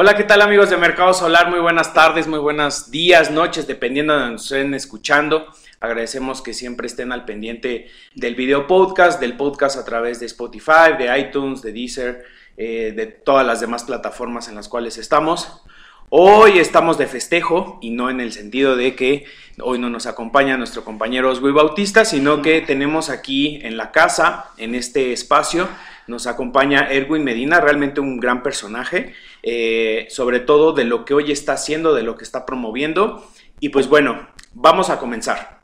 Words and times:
Hola, 0.00 0.14
¿qué 0.14 0.22
tal 0.22 0.42
amigos 0.42 0.70
de 0.70 0.76
Mercado 0.76 1.12
Solar? 1.12 1.50
Muy 1.50 1.58
buenas 1.58 1.92
tardes, 1.92 2.28
muy 2.28 2.38
buenos 2.38 2.92
días, 2.92 3.32
noches, 3.32 3.66
dependiendo 3.66 4.14
de 4.14 4.20
donde 4.20 4.36
estén 4.36 4.72
escuchando. 4.74 5.48
Agradecemos 5.80 6.40
que 6.40 6.54
siempre 6.54 6.86
estén 6.86 7.10
al 7.10 7.24
pendiente 7.24 7.90
del 8.14 8.36
video 8.36 8.68
podcast, 8.68 9.18
del 9.20 9.36
podcast 9.36 9.76
a 9.76 9.84
través 9.84 10.20
de 10.20 10.26
Spotify, 10.26 10.94
de 10.96 11.18
iTunes, 11.18 11.62
de 11.62 11.72
Deezer, 11.72 12.24
eh, 12.56 12.92
de 12.94 13.06
todas 13.06 13.44
las 13.44 13.60
demás 13.60 13.82
plataformas 13.82 14.46
en 14.46 14.54
las 14.54 14.68
cuales 14.68 14.98
estamos. 14.98 15.64
Hoy 16.10 16.60
estamos 16.60 16.96
de 16.96 17.08
festejo 17.08 17.80
y 17.82 17.90
no 17.90 18.08
en 18.08 18.20
el 18.20 18.32
sentido 18.32 18.76
de 18.76 18.94
que 18.94 19.24
hoy 19.60 19.80
no 19.80 19.90
nos 19.90 20.06
acompaña 20.06 20.56
nuestro 20.56 20.84
compañero 20.84 21.28
Oswey 21.28 21.52
Bautista, 21.52 22.04
sino 22.04 22.40
que 22.40 22.60
tenemos 22.60 23.10
aquí 23.10 23.58
en 23.64 23.76
la 23.76 23.90
casa, 23.90 24.52
en 24.58 24.76
este 24.76 25.12
espacio, 25.12 25.68
nos 26.06 26.26
acompaña 26.26 26.88
Erwin 26.88 27.22
Medina, 27.22 27.60
realmente 27.60 28.00
un 28.00 28.18
gran 28.18 28.42
personaje, 28.42 29.14
eh, 29.50 30.06
sobre 30.10 30.40
todo 30.40 30.74
de 30.74 30.84
lo 30.84 31.06
que 31.06 31.14
hoy 31.14 31.32
está 31.32 31.54
haciendo, 31.54 31.94
de 31.94 32.02
lo 32.02 32.18
que 32.18 32.24
está 32.24 32.44
promoviendo. 32.44 33.24
Y 33.60 33.70
pues 33.70 33.88
bueno, 33.88 34.28
vamos 34.52 34.90
a 34.90 34.98
comenzar. 34.98 35.57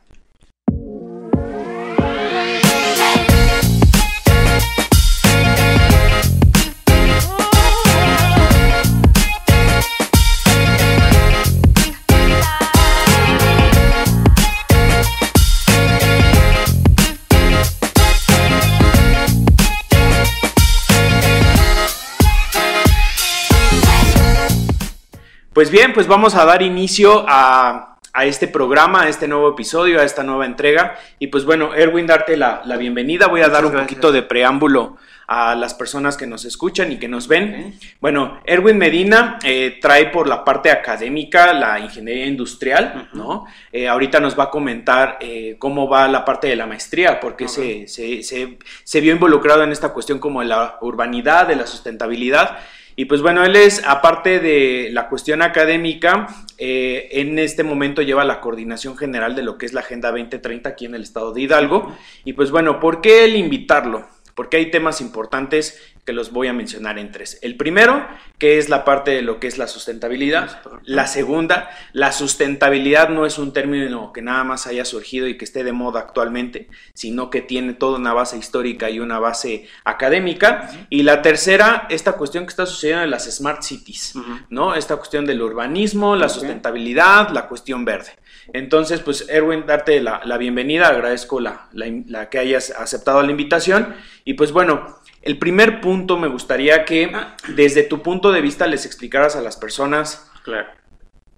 Pues 25.64 25.72
bien, 25.72 25.94
pues 25.94 26.06
vamos 26.06 26.34
a 26.34 26.44
dar 26.44 26.60
inicio 26.60 27.24
a, 27.26 27.96
este 28.22 28.48
programa, 28.48 29.04
a 29.04 29.08
este 29.08 29.26
nuevo 29.26 29.48
episodio, 29.48 29.98
a 29.98 30.04
esta 30.04 30.22
nueva 30.22 30.44
entrega. 30.44 30.98
Y 31.18 31.28
pues 31.28 31.46
bueno, 31.46 31.74
Erwin, 31.74 32.06
darte 32.06 32.36
la, 32.36 32.60
bienvenida. 32.78 33.28
Voy 33.28 33.40
a 33.40 33.48
dar 33.48 33.64
un 33.64 33.72
poquito 33.72 34.12
de 34.12 34.20
preámbulo 34.20 34.98
a 35.26 35.54
las 35.54 35.72
personas 35.72 36.18
que 36.18 36.26
nos 36.26 36.44
escuchan 36.44 36.92
y 36.92 36.98
que 36.98 37.08
nos 37.08 37.28
ven. 37.28 37.78
Bueno, 37.98 38.40
Erwin 38.44 38.76
Medina 38.76 39.38
eh, 39.42 39.78
trae 39.80 40.10
por 40.10 40.28
la 40.28 40.44
parte 40.44 40.70
académica 40.70 41.54
la 41.54 41.80
ingeniería 41.80 42.26
industrial, 42.26 43.08
¿no? 43.14 43.46
Eh, 43.72 43.88
ahorita 43.88 44.20
nos 44.20 44.38
va 44.38 44.44
a 44.44 44.50
comentar 44.50 45.16
eh, 45.22 45.56
cómo 45.58 45.88
va 45.88 46.08
la 46.08 46.26
parte 46.26 46.46
de 46.46 46.56
la 46.56 46.66
maestría, 46.66 47.20
porque 47.20 47.48
se, 47.48 47.88
se, 47.88 48.22
se, 48.22 48.58
se 48.84 49.00
vio 49.00 49.14
involucrado 49.14 49.62
en 49.62 49.72
esta 49.72 49.94
cuestión 49.94 50.18
como 50.18 50.40
de 50.40 50.48
la 50.48 50.76
urbanidad, 50.82 51.48
de 51.48 51.56
la 51.56 51.66
sustentabilidad. 51.66 52.58
Y 52.96 53.06
pues 53.06 53.22
bueno, 53.22 53.44
él 53.44 53.56
es, 53.56 53.82
aparte 53.86 54.38
de 54.38 54.88
la 54.92 55.08
cuestión 55.08 55.42
académica, 55.42 56.28
eh, 56.58 57.08
en 57.12 57.38
este 57.38 57.64
momento 57.64 58.02
lleva 58.02 58.24
la 58.24 58.40
coordinación 58.40 58.96
general 58.96 59.34
de 59.34 59.42
lo 59.42 59.58
que 59.58 59.66
es 59.66 59.72
la 59.72 59.80
Agenda 59.80 60.10
2030 60.10 60.68
aquí 60.68 60.86
en 60.86 60.94
el 60.94 61.02
estado 61.02 61.32
de 61.32 61.40
Hidalgo. 61.42 61.96
Y 62.24 62.34
pues 62.34 62.50
bueno, 62.50 62.78
¿por 62.78 63.00
qué 63.00 63.24
el 63.24 63.36
invitarlo? 63.36 64.06
Porque 64.34 64.58
hay 64.58 64.70
temas 64.70 65.00
importantes 65.00 65.80
que 66.04 66.12
los 66.12 66.32
voy 66.32 66.48
a 66.48 66.52
mencionar 66.52 66.98
en 66.98 67.10
tres. 67.10 67.38
El 67.42 67.56
primero, 67.56 68.06
que 68.38 68.58
es 68.58 68.68
la 68.68 68.84
parte 68.84 69.12
de 69.12 69.22
lo 69.22 69.40
que 69.40 69.46
es 69.46 69.56
la 69.56 69.66
sustentabilidad. 69.66 70.60
La 70.84 71.06
segunda, 71.06 71.70
la 71.92 72.12
sustentabilidad 72.12 73.08
no 73.08 73.24
es 73.24 73.38
un 73.38 73.52
término 73.52 74.12
que 74.12 74.20
nada 74.20 74.44
más 74.44 74.66
haya 74.66 74.84
surgido 74.84 75.26
y 75.26 75.38
que 75.38 75.44
esté 75.44 75.64
de 75.64 75.72
moda 75.72 76.00
actualmente, 76.00 76.68
sino 76.92 77.30
que 77.30 77.40
tiene 77.40 77.72
toda 77.72 77.98
una 77.98 78.12
base 78.12 78.36
histórica 78.36 78.90
y 78.90 79.00
una 79.00 79.18
base 79.18 79.66
académica. 79.84 80.86
Y 80.90 81.04
la 81.04 81.22
tercera, 81.22 81.86
esta 81.88 82.12
cuestión 82.12 82.44
que 82.44 82.50
está 82.50 82.66
sucediendo 82.66 83.04
en 83.04 83.10
las 83.10 83.24
smart 83.34 83.62
cities, 83.62 84.14
¿no? 84.50 84.74
Esta 84.74 84.96
cuestión 84.96 85.24
del 85.24 85.40
urbanismo, 85.40 86.16
la 86.16 86.28
sustentabilidad, 86.28 87.30
la 87.30 87.48
cuestión 87.48 87.84
verde. 87.84 88.12
Entonces, 88.52 89.00
pues, 89.00 89.26
Erwin, 89.30 89.64
darte 89.66 90.02
la, 90.02 90.36
bienvenida, 90.36 90.88
agradezco 90.88 91.40
la, 91.40 91.68
la 91.72 92.28
que 92.28 92.38
hayas 92.38 92.70
aceptado 92.70 93.22
la 93.22 93.30
invitación. 93.30 93.94
Y 94.24 94.34
pues 94.34 94.52
bueno, 94.52 95.00
el 95.24 95.38
primer 95.38 95.80
punto 95.80 96.18
me 96.18 96.28
gustaría 96.28 96.84
que 96.84 97.10
desde 97.48 97.82
tu 97.82 98.02
punto 98.02 98.30
de 98.30 98.42
vista 98.42 98.66
les 98.66 98.84
explicaras 98.84 99.36
a 99.36 99.40
las 99.40 99.56
personas 99.56 100.30
claro. 100.42 100.68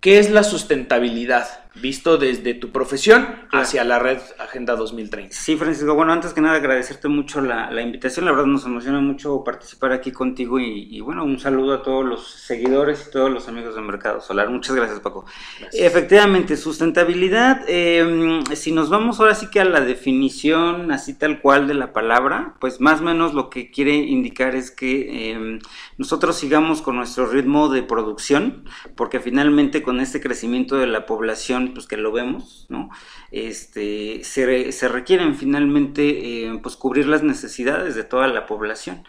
qué 0.00 0.18
es 0.18 0.30
la 0.30 0.42
sustentabilidad 0.42 1.65
visto 1.80 2.16
desde 2.16 2.54
tu 2.54 2.70
profesión 2.70 3.26
hacia 3.52 3.84
la 3.84 3.98
red 3.98 4.18
Agenda 4.38 4.76
2030. 4.76 5.34
Sí, 5.34 5.56
Francisco, 5.56 5.94
bueno, 5.94 6.12
antes 6.12 6.32
que 6.32 6.40
nada 6.40 6.56
agradecerte 6.56 7.08
mucho 7.08 7.40
la, 7.40 7.80
invitación, 7.80 8.24
la 8.24 8.32
verdad 8.32 8.46
nos 8.46 8.64
emociona 8.64 9.00
mucho 9.00 9.44
participar 9.44 9.92
aquí 9.92 10.10
contigo 10.10 10.58
y, 10.58 11.00
bueno, 11.00 11.24
un 11.24 11.38
saludo 11.38 11.74
a 11.74 11.82
todos 11.82 12.04
los 12.04 12.28
seguidores 12.28 13.06
y 13.08 13.10
todos 13.10 13.30
los 13.30 13.48
amigos 13.48 13.74
del 13.74 13.84
Mercado 13.84 14.20
Solar. 14.20 14.48
Muchas 14.48 14.74
gracias, 14.74 15.00
Paco. 15.00 15.26
Efectivamente, 15.72 16.56
sustentabilidad, 16.56 17.64
em, 17.68 18.44
si 18.54 18.72
nos 18.72 18.88
vamos 18.88 19.20
ahora 19.20 19.34
sí 19.34 19.48
que 19.50 19.60
a 19.60 19.64
la 19.64 19.80
definición 19.80 20.92
así 20.92 21.14
tal 21.14 21.40
cual 21.40 21.68
de 21.68 21.74
la 21.74 21.92
palabra, 21.92 22.54
pues 22.60 22.80
más 22.80 23.00
o 23.00 23.04
menos 23.04 23.34
lo 23.34 23.50
que 23.50 23.70
quiere 23.70 23.94
indicar 23.94 24.54
es 24.54 24.70
que 24.70 25.30
em, 25.30 25.58
nosotros 25.98 26.36
sigamos 26.36 26.82
con 26.82 26.96
nuestro 26.96 27.26
ritmo 27.26 27.68
de 27.68 27.82
producción, 27.82 28.64
porque 28.96 29.20
finalmente 29.20 29.82
con 29.82 30.00
este 30.00 30.20
crecimiento 30.20 30.76
de 30.76 30.86
la 30.86 31.06
población, 31.06 31.65
pues 31.72 31.86
que 31.86 31.96
lo 31.96 32.12
vemos, 32.12 32.66
¿no? 32.68 32.90
Este, 33.30 34.22
se, 34.24 34.72
se 34.72 34.88
requieren 34.88 35.36
finalmente 35.36 36.46
eh, 36.46 36.60
pues 36.62 36.76
cubrir 36.76 37.06
las 37.06 37.22
necesidades 37.22 37.94
de 37.94 38.04
toda 38.04 38.28
la 38.28 38.46
población. 38.46 39.04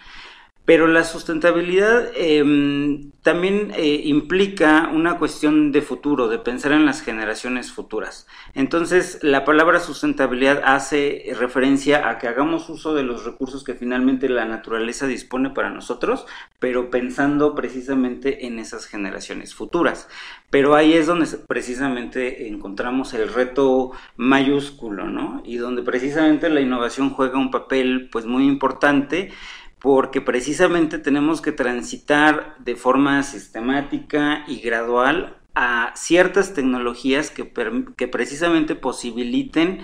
Pero 0.68 0.88
la 0.88 1.06
sustentabilidad 1.06 2.12
em, 2.14 3.12
también 3.22 3.72
eh, 3.78 4.02
implica 4.04 4.90
una 4.94 5.18
cuestión 5.18 5.72
de 5.72 5.82
futuro, 5.82 6.28
de 6.28 6.40
pensar 6.40 6.74
en 6.74 6.86
las 6.86 7.02
generaciones 7.02 7.72
futuras. 7.72 8.28
Entonces, 8.54 9.20
la 9.22 9.46
palabra 9.46 9.80
sustentabilidad 9.80 10.62
hace 10.66 11.34
referencia 11.40 12.10
a 12.10 12.18
que 12.18 12.28
hagamos 12.28 12.68
uso 12.68 12.94
de 12.94 13.04
los 13.04 13.24
recursos 13.24 13.64
que 13.64 13.76
finalmente 13.76 14.28
la 14.28 14.44
naturaleza 14.44 15.08
dispone 15.08 15.52
para 15.52 15.70
nosotros, 15.70 16.26
pero 16.60 16.90
pensando 16.90 17.56
precisamente 17.56 18.46
en 18.46 18.60
esas 18.60 18.88
generaciones 18.88 19.56
futuras. 19.56 20.10
Pero 20.50 20.76
ahí 20.76 20.96
es 20.96 21.08
donde 21.08 21.28
precisamente 21.48 22.50
encontramos 22.50 23.14
el 23.14 23.32
reto 23.34 23.94
mayúsculo, 24.18 25.06
¿no? 25.06 25.42
Y 25.46 25.56
donde 25.56 25.82
precisamente 25.82 26.50
la 26.50 26.60
innovación 26.60 27.12
juega 27.12 27.38
un 27.38 27.52
papel 27.52 28.10
pues 28.12 28.26
muy 28.26 28.46
importante 28.46 29.32
porque 29.80 30.22
precisamente 30.22 30.98
tenemos 30.98 31.42
que 31.42 31.52
transitar 31.52 32.56
de 32.60 32.76
forma 32.76 33.22
sistemática 33.24 34.44
y 34.48 34.60
gradual 34.60 35.38
a 35.54 35.92
ciertas 35.96 36.54
tecnologías 36.54 37.32
que, 37.32 37.52
que 37.96 38.08
precisamente 38.08 38.76
posibiliten 38.76 39.82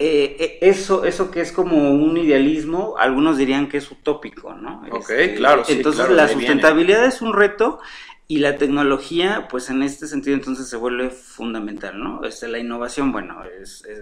eh, 0.00 0.36
eh, 0.40 0.58
eso, 0.62 1.04
eso 1.04 1.30
que 1.30 1.40
es 1.40 1.52
como 1.52 1.92
un 1.92 2.16
idealismo, 2.16 2.96
algunos 2.98 3.38
dirían 3.38 3.68
que 3.68 3.78
es 3.78 3.90
utópico, 3.90 4.52
¿no? 4.52 4.82
Ok, 4.90 5.10
este, 5.10 5.34
claro. 5.36 5.62
entonces 5.68 6.10
la 6.10 6.26
sustentabilidad 6.26 7.04
es 7.04 7.22
un 7.22 7.32
reto 7.32 7.78
y 8.26 8.38
la 8.38 8.56
tecnología, 8.56 9.46
pues 9.48 9.70
en 9.70 9.82
este 9.82 10.08
sentido 10.08 10.34
entonces 10.34 10.68
se 10.68 10.76
vuelve 10.76 11.10
fundamental, 11.10 12.02
¿no? 12.02 12.24
Este, 12.24 12.48
la 12.48 12.58
innovación, 12.58 13.12
bueno, 13.12 13.42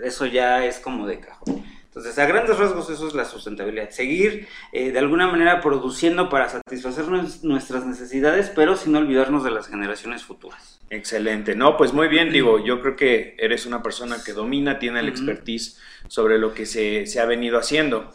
eso 0.03 0.27
ya 0.27 0.65
es 0.65 0.79
como 0.79 1.07
de 1.07 1.21
cajón. 1.21 1.63
Entonces, 1.95 2.19
a 2.19 2.25
grandes 2.25 2.57
rasgos 2.57 2.89
eso 2.89 3.07
es 3.07 3.13
la 3.13 3.27
sustentabilidad. 3.27 3.91
Seguir 3.91 4.49
eh, 4.73 4.93
de 4.93 4.99
alguna 4.99 5.27
manera 5.27 5.61
produciendo 5.61 6.31
para 6.31 6.49
satisfacer 6.49 7.05
nuestras 7.43 7.85
necesidades, 7.85 8.49
pero 8.49 8.77
sin 8.77 8.97
olvidarnos 8.97 9.45
de 9.45 9.51
las 9.51 9.69
generaciones 9.69 10.25
futuras. 10.25 10.81
Excelente. 10.89 11.55
No, 11.55 11.77
pues 11.77 11.93
muy 11.93 12.09
bien, 12.09 12.33
digo, 12.33 12.59
yo 12.65 12.81
creo 12.81 12.97
que 12.97 13.37
eres 13.39 13.67
una 13.67 13.83
persona 13.83 14.17
que 14.25 14.33
domina, 14.33 14.79
tiene 14.79 15.01
el 15.01 15.09
expertise 15.09 15.79
sobre 16.09 16.39
lo 16.39 16.55
que 16.55 16.65
se, 16.65 17.21
ha 17.21 17.27
venido 17.27 17.59
haciendo. 17.59 18.11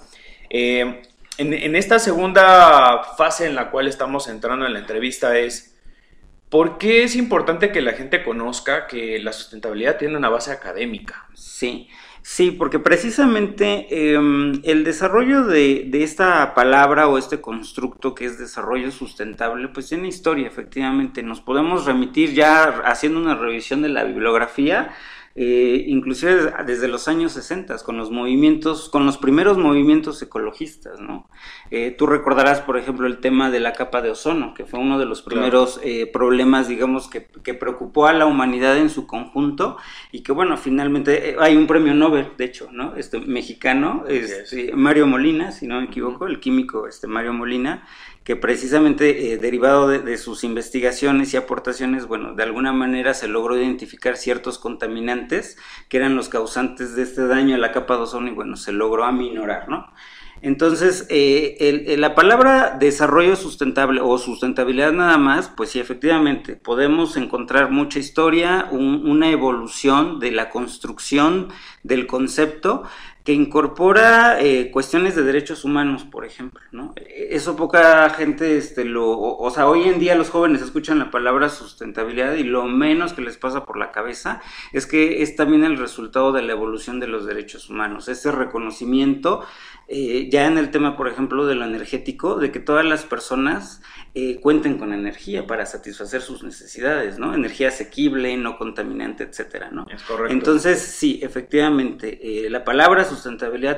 Eh, 0.50 1.04
en, 1.38 1.54
en 1.54 1.76
esta 1.76 2.00
segunda 2.00 3.04
fase 3.16 3.46
en 3.46 3.54
la 3.54 3.70
cual 3.70 3.88
estamos 3.88 4.28
entrando 4.28 4.66
en 4.66 4.74
la 4.74 4.80
entrevista 4.80 5.38
es, 5.38 5.78
¿por 6.50 6.80
qué 6.80 7.04
es 7.04 7.16
importante 7.16 7.72
que 7.72 7.82
la 7.82 7.94
gente 7.94 8.24
conozca 8.24 8.88
que 8.88 9.20
la 9.20 9.34
sustentabilidad 9.34 9.98
tiene 9.98 10.18
una 10.18 10.30
base 10.30 10.50
académica? 10.50 11.28
Sí. 11.36 11.90
Sí, 12.30 12.52
porque 12.52 12.78
precisamente 12.78 13.88
em, 14.14 14.60
el 14.66 14.84
desarrollo 14.84 15.46
de, 15.46 15.86
de, 15.88 16.04
esta 16.04 16.54
palabra 16.54 17.08
o 17.08 17.18
este 17.18 17.40
constructo 17.40 18.14
que 18.14 18.26
es 18.26 18.38
desarrollo 18.38 18.92
sustentable, 18.92 19.70
pues 19.70 19.88
tiene 19.88 20.10
historia, 20.10 20.46
efectivamente. 20.46 21.24
Nos 21.24 21.40
podemos 21.40 21.86
remitir 21.86 22.34
ya 22.34 22.82
haciendo 22.84 23.22
una 23.22 23.36
revisión 23.36 23.82
de 23.82 23.88
la 23.88 24.04
bibliografía 24.04 24.94
eh, 25.40 25.86
inclusive 25.86 26.52
desde 26.66 26.88
los 26.88 27.08
años 27.08 27.32
60, 27.34 27.78
con 27.84 27.96
los 27.96 28.10
movimientos, 28.10 28.90
con 28.90 29.06
los 29.06 29.20
primeros 29.20 29.56
movimientos 29.60 30.20
ecologistas, 30.24 31.00
¿no? 31.00 31.30
Eh, 31.70 31.92
tú 31.96 32.08
recordarás, 32.08 32.62
por 32.62 32.76
ejemplo, 32.76 33.06
el 33.06 33.20
tema 33.20 33.52
de 33.52 33.60
la 33.60 33.74
capa 33.74 34.02
de 34.02 34.10
ozono, 34.10 34.56
que 34.56 34.66
fue 34.66 34.80
uno 34.80 34.98
de 34.98 35.06
los 35.06 35.22
primeros 35.22 35.80
eh, 35.84 36.10
problemas, 36.12 36.68
digamos, 36.68 37.08
que, 37.08 37.28
que, 37.44 37.54
preocupó 37.54 38.08
a 38.08 38.14
la 38.14 38.26
humanidad 38.26 38.78
en 38.78 38.90
su 38.90 39.06
conjunto 39.06 39.78
y 40.12 40.24
que, 40.24 40.32
bueno, 40.32 40.58
finalmente 40.58 41.36
hay 41.40 41.56
un 41.56 41.68
premio 41.68 41.94
Nobel, 41.94 42.30
de 42.36 42.46
hecho, 42.46 42.70
¿no? 42.72 42.96
Este 42.96 43.20
mexicano, 43.20 44.06
este, 44.08 44.74
Mario 44.74 45.06
Molina, 45.06 45.52
si 45.52 45.68
no 45.68 45.80
me 45.80 45.86
equivoco, 45.86 46.26
el 46.26 46.40
químico 46.40 46.88
este 46.88 47.06
Mario 47.06 47.34
Molina, 47.34 47.86
que 48.28 48.36
precisamente 48.36 49.32
eh, 49.32 49.38
derivado 49.38 49.88
de, 49.88 50.18
sus 50.18 50.44
investigaciones 50.44 51.34
y 51.34 51.38
aportaciones, 51.38 52.08
bueno, 52.08 52.34
de 52.34 52.44
alguna 52.44 52.74
manera 52.74 53.14
se 53.14 53.30
logró 53.30 53.56
identificar 53.56 54.18
ciertos 54.18 54.60
contaminantes 54.60 55.58
que 55.88 55.96
eran 55.96 56.18
los 56.18 56.28
causantes 56.28 56.94
de 56.98 57.04
este 57.04 57.26
daño 57.26 57.56
a 57.56 57.58
la 57.58 57.72
capa 57.72 57.96
de 57.96 58.02
ozono 58.02 58.28
y 58.28 58.32
bueno, 58.32 58.58
se 58.58 58.74
logró 58.74 59.06
aminorar, 59.06 59.70
¿no? 59.70 59.94
Entonces, 60.42 61.08
eh, 61.10 61.96
la 61.98 62.16
palabra 62.16 62.76
desarrollo 62.78 63.38
sustentable 63.38 64.02
o 64.02 64.18
sustentabilidad 64.18 64.92
nada 64.92 65.18
más, 65.18 65.48
pues 65.48 65.70
sí, 65.70 65.80
efectivamente, 65.80 66.58
podemos 66.58 67.16
encontrar 67.16 67.72
mucha 67.72 67.98
historia, 67.98 68.68
una 68.72 69.32
evolución 69.32 70.20
de 70.20 70.32
la 70.32 70.50
construcción 70.50 71.48
del 71.82 72.08
concepto, 72.08 72.84
que 73.28 73.34
incorpora 73.34 74.40
eh, 74.40 74.72
cuestiones 74.72 75.14
de 75.14 75.22
derechos 75.22 75.66
humanos, 75.66 76.06
por 76.06 76.24
ejemplo, 76.24 76.62
¿no? 76.72 76.94
Eso 76.96 77.58
poca 77.58 78.10
gente, 78.12 78.58
este, 78.58 78.86
lo, 78.86 79.20
o, 79.20 79.52
sea, 79.52 79.68
hoy 79.68 79.84
en 79.84 80.00
día 80.00 80.16
los 80.16 80.30
jóvenes 80.30 80.62
escuchan 80.62 80.98
la 80.98 81.12
palabra 81.12 81.50
sustentabilidad 81.50 82.36
y 82.36 82.44
lo 82.44 82.64
menos 82.64 83.12
que 83.12 83.22
les 83.22 83.36
pasa 83.36 83.66
por 83.66 83.76
la 83.76 83.92
cabeza 83.92 84.42
es 84.72 84.86
que 84.86 85.24
es 85.24 85.36
también 85.36 85.66
el 85.66 85.78
resultado 85.78 86.32
de 86.32 86.42
la 86.42 86.54
evolución 86.54 87.02
de 87.02 87.08
los 87.08 87.26
derechos 87.26 87.70
humanos, 87.70 88.08
ese 88.08 88.32
reconocimiento, 88.32 89.44
eh, 89.90 90.30
ya 90.32 90.48
en 90.48 90.58
el 90.58 90.72
tema, 90.72 90.96
por 90.96 91.10
ejemplo, 91.10 91.46
de 91.46 91.56
lo 91.56 91.66
energético, 91.66 92.36
de 92.36 92.52
que 92.52 92.62
todas 92.62 92.86
las 92.86 93.04
personas 93.04 93.82
eh, 94.16 94.40
cuenten 94.40 94.78
con 94.78 94.94
energía 94.94 95.48
para 95.48 95.66
satisfacer 95.66 96.22
sus 96.22 96.44
necesidades, 96.44 97.20
¿no? 97.20 97.34
Energía 97.34 97.68
asequible, 97.70 98.36
no 98.38 98.58
contaminante, 98.58 99.24
etcétera, 99.24 99.70
¿no? 99.72 99.86
Es 99.90 100.04
correcto. 100.04 100.34
Entonces, 100.34 100.82
sí, 100.82 101.20
efectivamente, 101.22 102.48
la 102.50 102.64
palabra 102.64 103.04
sustentabilidad 103.04 103.17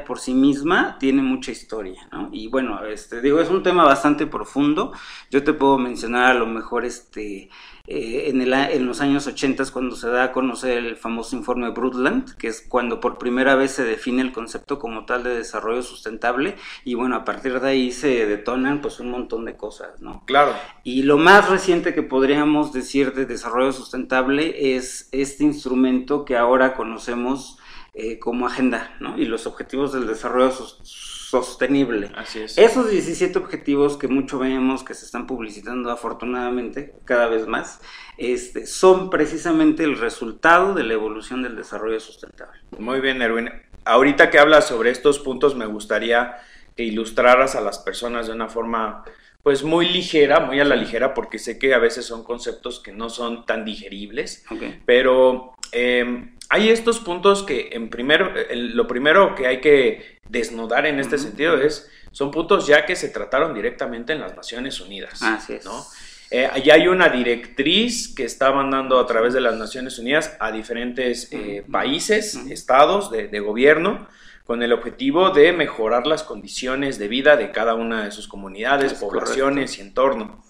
por 0.06 0.19
sí 0.19 0.33
misma 0.33 0.97
tiene 1.00 1.21
mucha 1.21 1.51
historia, 1.51 2.07
¿no? 2.12 2.30
Y 2.31 2.47
bueno, 2.47 2.86
este, 2.86 3.21
digo, 3.21 3.39
es 3.39 3.50
un 3.50 3.63
tema 3.63 3.83
bastante 3.83 4.27
profundo. 4.27 4.94
Yo 5.30 5.44
te 5.44 5.53
puedo 5.53 5.77
mencionar 5.77 6.31
a 6.31 6.33
lo 6.33 6.45
mejor 6.45 6.86
este 6.86 7.50
eh, 7.91 8.30
en, 8.30 8.39
el, 8.39 8.53
en, 8.53 8.86
los 8.86 9.01
años 9.01 9.25
80 9.25 9.63
cuando 9.74 9.95
se 9.95 10.09
da 10.09 10.25
a 10.25 10.31
conocer 10.31 10.77
el 10.77 10.95
famoso 10.95 11.36
informe 11.36 11.71
Brundtland, 11.71 12.38
que 12.38 12.47
es 12.47 12.62
cuando 12.62 13.00
por 13.00 13.18
primera 13.18 13.56
vez 13.56 13.71
se 13.71 13.83
define 13.83 14.21
el 14.21 14.31
concepto 14.31 14.77
como 14.77 15.06
tal 15.06 15.24
de 15.24 15.36
desarrollo 15.36 15.81
sustentable 15.81 16.56
y 16.85 16.94
bueno, 16.94 17.15
a 17.15 17.25
partir 17.25 17.59
de 17.59 17.68
ahí 17.68 17.92
se 17.92 18.27
detonan 18.27 18.81
pues 18.81 19.00
un 19.00 19.09
montón 19.09 19.44
de 19.45 19.57
cosas, 19.57 20.00
¿no? 20.01 20.21
Claro. 20.25 20.53
Y 20.83 21.01
lo 21.01 21.18
más 21.18 21.50
reciente 21.50 21.95
que 21.95 22.03
podríamos 22.03 22.74
decir 22.74 23.13
de 23.13 23.25
desarrollo 23.25 23.71
sustentable 23.71 24.75
es 24.75 25.09
este 25.12 25.44
instrumento 25.44 26.25
que 26.25 26.38
ahora 26.38 26.75
conocemos 26.75 27.58
eh, 27.94 28.19
como 28.19 28.47
agenda, 28.47 28.95
¿no? 29.00 29.18
Y 29.18 29.25
los 29.25 29.47
objetivos 29.47 29.94
del 29.94 30.07
desarrollo 30.07 30.51
sostenible. 30.51 32.12
Así 32.15 32.39
es. 32.39 32.57
Esos 32.57 32.89
17 32.89 33.38
objetivos 33.38 33.97
que 33.97 34.07
mucho 34.07 34.39
vemos 34.39 34.83
que 34.83 34.94
se 34.94 35.06
están 35.06 35.27
publicitando 35.27 35.91
afortunadamente 35.91 36.95
cada 37.06 37.27
vez 37.27 37.47
más, 37.47 37.81
este, 38.18 38.65
son 38.65 39.09
precisamente 39.09 39.83
el 39.83 39.97
resultado 39.97 40.74
de 40.74 40.83
la 40.83 40.94
evolución 40.94 41.44
del 41.44 41.56
desarrollo 41.56 42.00
sustentable. 42.00 42.59
Muy 42.77 43.00
bien, 43.00 43.21
Erwin. 43.21 43.50
Ahorita 43.86 44.30
que 44.30 44.39
hablas 44.39 44.68
sobre 44.68 44.92
estos 44.92 45.19
puntos, 45.19 45.56
me 45.56 45.65
gustaría 45.65 46.38
que 46.75 46.83
ilustraras 46.83 47.56
a 47.56 47.62
las 47.62 47.80
personas 47.80 48.27
de 48.27 48.33
una 48.33 48.50
forma 48.50 49.03
pues 49.44 49.63
muy 49.63 49.88
ligera, 49.88 50.42
muy 50.42 50.59
a 50.59 50.65
la 50.65 50.75
ligera, 50.75 51.13
porque 51.13 51.39
sé 51.39 51.57
que 51.57 51.74
a 51.74 51.80
veces 51.80 52.06
son 52.06 52.24
conceptos 52.24 52.80
que 52.80 52.92
no 52.92 53.09
son 53.09 53.45
tan 53.45 53.65
digeribles, 53.65 54.45
pero 54.85 55.56
eh, 55.71 56.31
hay 56.50 56.69
estos 56.69 57.00
puntos 57.00 57.44
que 57.44 57.69
en 57.74 57.89
primer, 57.89 58.48
lo 58.51 58.88
primero 58.88 59.36
que 59.36 59.48
hay 59.48 59.62
que 59.62 60.19
desnudar 60.27 60.86
en 60.86 61.00
este 61.00 61.18
sentido 61.18 61.57
es, 61.57 61.89
son 62.12 62.31
puntos 62.31 62.66
ya 62.66 62.86
que 62.86 62.95
se 62.95 63.10
trataron 63.10 63.54
directamente 63.54 64.13
en 64.13 64.21
las 64.21 64.36
Naciones 64.36 64.80
Unidas. 64.81 65.21
Así 65.21 65.54
es. 65.54 65.66
¿no? 65.66 65.86
Eh, 66.31 66.48
allá 66.51 66.75
hay 66.75 66.88
una 66.88 67.10
directriz 67.10 68.13
que 68.13 68.24
está 68.24 68.51
mandando 68.51 69.00
a 69.00 69.07
través 69.07 69.33
de 69.33 69.42
las 69.42 69.56
Naciones 69.56 69.98
Unidas 69.98 70.36
a 70.39 70.51
diferentes 70.51 71.30
eh, 71.31 71.63
países, 71.71 72.36
estados 72.50 73.10
de, 73.10 73.39
gobierno, 73.39 74.07
con 74.45 74.62
el 74.62 74.74
objetivo 74.74 75.31
de 75.31 75.54
mejorar 75.54 76.06
las 76.06 76.24
condiciones 76.24 77.00
de 77.00 77.07
vida 77.07 77.36
de 77.36 77.51
cada 77.51 77.74
una 77.75 78.06
de 78.06 78.12
sus 78.12 78.27
comunidades, 78.27 78.94
poblaciones 78.94 79.77
y 79.77 79.81
entorno. 79.81 80.44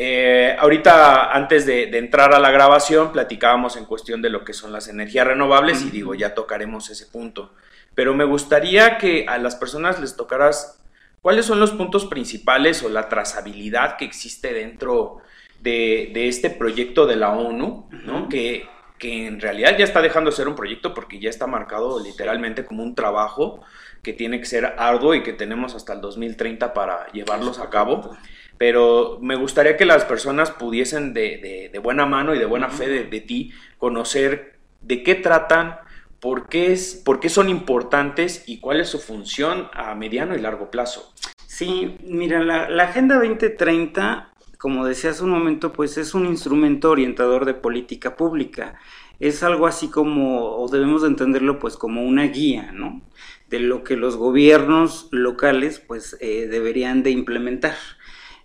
Eh, 0.00 0.54
ahorita, 0.56 1.32
antes 1.32 1.66
de, 1.66 1.90
entrar 1.98 2.32
a 2.32 2.38
la 2.38 2.52
grabación, 2.52 3.10
platicábamos 3.10 3.76
en 3.76 3.84
cuestión 3.84 4.22
de 4.22 4.30
lo 4.30 4.44
que 4.44 4.52
son 4.52 4.72
las 4.72 4.86
energías 4.86 5.26
renovables 5.26 5.82
y 5.82 5.90
digo, 5.90 6.14
ya 6.14 6.34
tocaremos 6.34 6.88
ese 6.88 7.06
punto. 7.06 7.52
Pero 7.96 8.14
me 8.14 8.22
gustaría 8.22 8.96
que 8.96 9.26
a 9.26 9.38
las 9.38 9.56
personas 9.56 9.98
les 9.98 10.14
tocaras 10.14 10.80
cuáles 11.20 11.46
son 11.46 11.58
los 11.58 11.72
puntos 11.72 12.06
principales 12.06 12.84
o 12.84 12.88
la 12.88 13.08
trazabilidad 13.08 13.96
que 13.96 14.04
existe 14.04 14.52
dentro 14.54 15.16
de, 15.62 16.28
este 16.28 16.50
proyecto 16.50 17.04
de 17.04 17.16
la 17.16 17.30
ONU, 17.32 17.88
¿no? 18.04 18.28
que, 18.28 18.68
que 19.00 19.26
en 19.26 19.40
realidad 19.40 19.76
ya 19.76 19.84
está 19.84 20.00
dejando 20.00 20.30
de 20.30 20.36
ser 20.36 20.46
un 20.46 20.54
proyecto 20.54 20.94
porque 20.94 21.18
ya 21.18 21.28
está 21.28 21.48
marcado 21.48 21.98
literalmente 21.98 22.64
como 22.64 22.84
un 22.84 22.94
trabajo 22.94 23.64
que 24.04 24.12
tiene 24.12 24.38
que 24.38 24.46
ser 24.46 24.64
arduo 24.78 25.16
y 25.16 25.24
que 25.24 25.32
tenemos 25.32 25.74
hasta 25.74 25.92
el 25.92 26.00
2030 26.00 26.72
para 26.72 27.10
llevarlos 27.10 27.58
a 27.58 27.68
cabo 27.68 28.16
pero 28.58 29.18
me 29.22 29.36
gustaría 29.36 29.76
que 29.76 29.86
las 29.86 30.04
personas 30.04 30.50
pudiesen 30.50 31.14
de, 31.14 31.70
buena 31.82 32.06
mano 32.06 32.34
y 32.34 32.38
de 32.38 32.44
buena 32.44 32.68
fe 32.68 32.88
de, 32.88 33.20
ti 33.20 33.52
conocer 33.78 34.58
de 34.82 35.04
qué 35.04 35.14
tratan, 35.14 35.76
por 36.20 36.48
qué, 36.48 36.72
es, 36.72 37.00
por 37.04 37.20
qué 37.20 37.28
son 37.28 37.48
importantes 37.48 38.42
y 38.46 38.58
cuál 38.58 38.80
es 38.80 38.88
su 38.88 38.98
función 38.98 39.68
a 39.72 39.94
mediano 39.94 40.36
y 40.36 40.40
largo 40.40 40.70
plazo. 40.70 41.14
Sí, 41.46 41.96
mira, 42.02 42.42
la, 42.42 42.82
Agenda 42.82 43.16
2030, 43.16 44.32
como 44.58 44.84
decía 44.84 45.10
hace 45.10 45.22
un 45.22 45.30
momento, 45.30 45.72
pues 45.72 45.96
es 45.96 46.14
un 46.14 46.26
instrumento 46.26 46.90
orientador 46.90 47.44
de 47.44 47.54
política 47.54 48.16
pública. 48.16 48.78
Es 49.20 49.44
algo 49.44 49.68
así 49.68 49.88
como, 49.88 50.56
o 50.56 50.68
debemos 50.68 51.02
de 51.02 51.08
entenderlo 51.08 51.60
pues 51.60 51.76
como 51.76 52.04
una 52.04 52.24
guía, 52.24 52.72
¿no? 52.72 53.02
De 53.48 53.60
lo 53.60 53.82
que 53.82 53.96
los 53.96 54.16
gobiernos 54.16 55.08
locales 55.10 55.80
pues 55.80 56.16
eh, 56.20 56.46
deberían 56.48 57.02
de 57.02 57.10
implementar. 57.10 57.76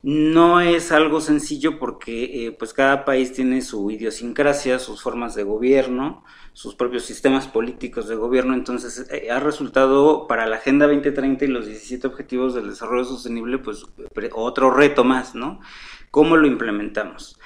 No 0.03 0.59
es 0.59 0.91
algo 0.91 1.21
sencillo 1.21 1.79
porque 1.79 2.47
eh, 2.47 2.51
pues 2.51 2.73
cada 2.73 3.05
país 3.05 3.31
tiene 3.31 3.61
su 3.61 3.89
idiosincrasia, 3.89 4.77
sus 4.77 5.01
formas 5.01 5.33
de 5.33 5.43
gobierno, 5.43 6.25
sus 6.51 6.75
propios 6.75 7.05
sistemas 7.05 7.47
políticos 7.47 8.09
de 8.09 8.15
gobierno, 8.15 8.53
entonces 8.53 9.07
eh, 9.09 9.31
ha 9.31 9.39
resultado 9.39 10.27
para 10.27 10.45
la 10.45 10.57
Agenda 10.57 10.87
2030 10.87 11.45
y 11.45 11.47
los 11.47 11.67
17 11.67 12.05
Objetivos 12.05 12.53
del 12.53 12.69
Desarrollo 12.69 13.05
Sostenible 13.05 13.59
pues 13.59 13.85
otro 14.33 14.71
reto 14.71 15.05
más, 15.05 15.35
¿no? 15.35 15.61
¿Cómo 16.11 16.35
lo 16.35 16.47
implementamos? 16.47 17.39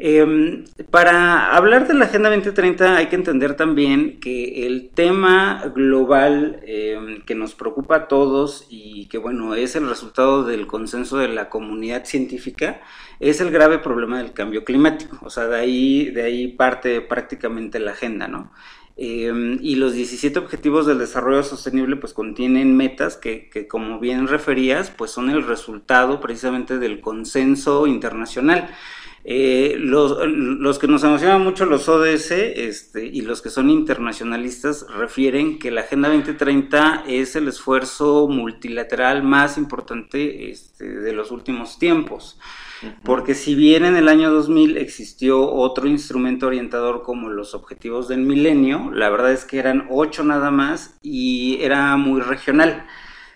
Em, 0.00 0.64
para 0.92 1.56
hablar 1.56 1.88
de 1.88 1.94
la 1.94 2.04
Agenda 2.04 2.30
2030 2.30 2.98
hay 2.98 3.08
que 3.08 3.16
entender 3.16 3.56
también 3.56 4.20
que 4.20 4.64
el 4.64 4.90
tema 4.90 5.72
global 5.74 6.60
em, 6.62 7.22
que 7.22 7.34
nos 7.34 7.56
preocupa 7.56 7.96
a 7.96 8.08
todos 8.08 8.64
y 8.70 9.06
que 9.06 9.18
bueno 9.18 9.56
es 9.56 9.74
el 9.74 9.88
resultado 9.88 10.44
del 10.44 10.68
consenso 10.68 11.18
de 11.18 11.26
la 11.26 11.48
comunidad 11.48 12.04
científica 12.04 12.80
es 13.18 13.40
el 13.40 13.50
grave 13.50 13.78
problema 13.80 14.18
del 14.18 14.32
cambio 14.32 14.64
climático. 14.64 15.18
O 15.22 15.30
sea, 15.30 15.48
de 15.48 15.56
ahí, 15.56 16.10
de 16.10 16.22
ahí 16.22 16.48
parte 16.48 17.00
prácticamente 17.00 17.80
la 17.80 17.90
agenda, 17.92 18.28
¿no? 18.28 18.52
Em, 18.96 19.58
y 19.62 19.76
los 19.76 19.92
17 19.94 20.38
objetivos 20.38 20.86
del 20.86 20.98
desarrollo 20.98 21.42
sostenible 21.44 21.96
pues 21.96 22.12
contienen 22.12 22.76
metas 22.76 23.16
que, 23.16 23.48
que, 23.48 23.68
como 23.68 24.00
bien 24.00 24.26
referías 24.26 24.90
pues 24.90 25.12
son 25.12 25.30
el 25.30 25.44
resultado 25.46 26.20
precisamente 26.20 26.78
del 26.78 27.00
consenso 27.00 27.86
internacional. 27.86 28.70
Eh, 29.30 29.76
los, 29.78 30.16
los, 30.26 30.78
que 30.78 30.88
nos 30.88 31.04
emocionan 31.04 31.44
mucho 31.44 31.66
los 31.66 31.86
ODS 31.86 32.30
este, 32.30 33.04
y 33.04 33.20
los 33.20 33.42
que 33.42 33.50
son 33.50 33.68
internacionalistas 33.68 34.86
refieren 34.96 35.58
que 35.58 35.70
la 35.70 35.82
Agenda 35.82 36.08
2030 36.08 37.04
es 37.06 37.36
el 37.36 37.46
esfuerzo 37.46 38.26
multilateral 38.26 39.22
más 39.22 39.58
importante 39.58 40.50
este, 40.50 40.88
de 40.88 41.12
los 41.12 41.30
últimos 41.30 41.78
tiempos. 41.78 42.40
Porque 43.04 43.34
si 43.34 43.54
bien 43.54 43.84
en 43.84 43.96
el 43.96 44.08
año 44.08 44.32
2000 44.32 44.78
existió 44.78 45.46
otro 45.52 45.86
instrumento 45.86 46.46
orientador 46.46 47.02
como 47.02 47.28
los 47.28 47.54
objetivos 47.54 48.08
del 48.08 48.20
milenio, 48.20 48.90
la 48.94 49.10
verdad 49.10 49.32
es 49.32 49.44
que 49.44 49.58
eran 49.58 49.88
ocho 49.90 50.24
nada 50.24 50.50
más 50.50 50.98
y 51.02 51.58
era 51.60 51.98
muy 51.98 52.22
regional. 52.22 52.86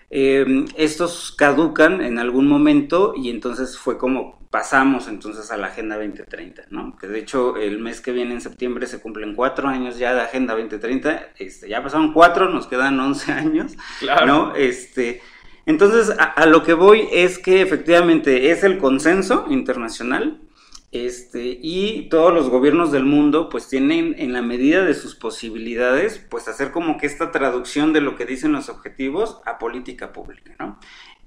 Eh, 0.09 0.65
estos 0.75 1.33
caducan 1.33 2.01
en 2.01 2.19
algún 2.19 2.47
momento 2.49 3.13
y 3.15 3.29
entonces 3.29 3.77
fue 3.77 3.99
como 3.99 4.42
pasamos 4.53 5.09
entonces 5.09 5.51
a 5.51 5.57
la 5.57 5.69
Agenda 5.69 5.97
2030, 5.97 6.65
¿no? 6.69 6.99
Que 6.99 7.09
de 7.09 7.19
hecho 7.19 7.57
el 7.57 7.79
mes 7.79 8.03
que 8.03 8.13
viene 8.13 8.35
en 8.35 8.43
septiembre 8.43 8.87
se 8.87 9.01
cumplen 9.01 9.35
cuatro 9.35 9.67
años 9.67 9.99
ya 9.99 10.13
de 10.13 10.21
Agenda 10.21 10.53
2030, 10.53 11.31
este, 11.39 11.71
ya 11.71 11.83
pasaron 11.83 12.13
cuatro, 12.13 12.51
nos 12.51 12.67
quedan 12.67 13.01
once 13.01 13.33
años, 13.33 13.73
claro. 13.99 14.27
¿no? 14.27 14.55
Este, 14.55 15.23
entonces 15.65 16.15
a, 16.19 16.45
lo 16.45 16.65
que 16.65 16.75
voy 16.75 17.09
es 17.11 17.39
que 17.39 17.63
efectivamente 17.63 18.51
es 18.51 18.63
el 18.63 18.77
consenso 18.77 19.47
internacional, 19.49 20.43
este, 20.91 21.59
y 21.63 22.11
todos 22.11 22.35
los 22.35 22.51
gobiernos 22.51 22.93
del 22.93 23.05
mundo 23.05 23.49
pues 23.49 23.69
tienen 23.69 24.15
en 24.19 24.35
la 24.35 24.43
medida 24.43 24.85
de 24.85 24.93
sus 24.93 25.15
posibilidades 25.15 26.19
pues 26.19 26.47
hacer 26.49 26.73
como 26.73 26.99
que 26.99 27.07
esta 27.07 27.31
traducción 27.31 27.95
de 27.95 28.03
lo 28.03 28.15
que 28.15 28.27
dicen 28.27 28.53
los 28.53 28.69
objetivos 28.69 29.41
a 29.47 29.57
política 29.57 30.13
pública, 30.13 30.55
¿no? 30.59 30.79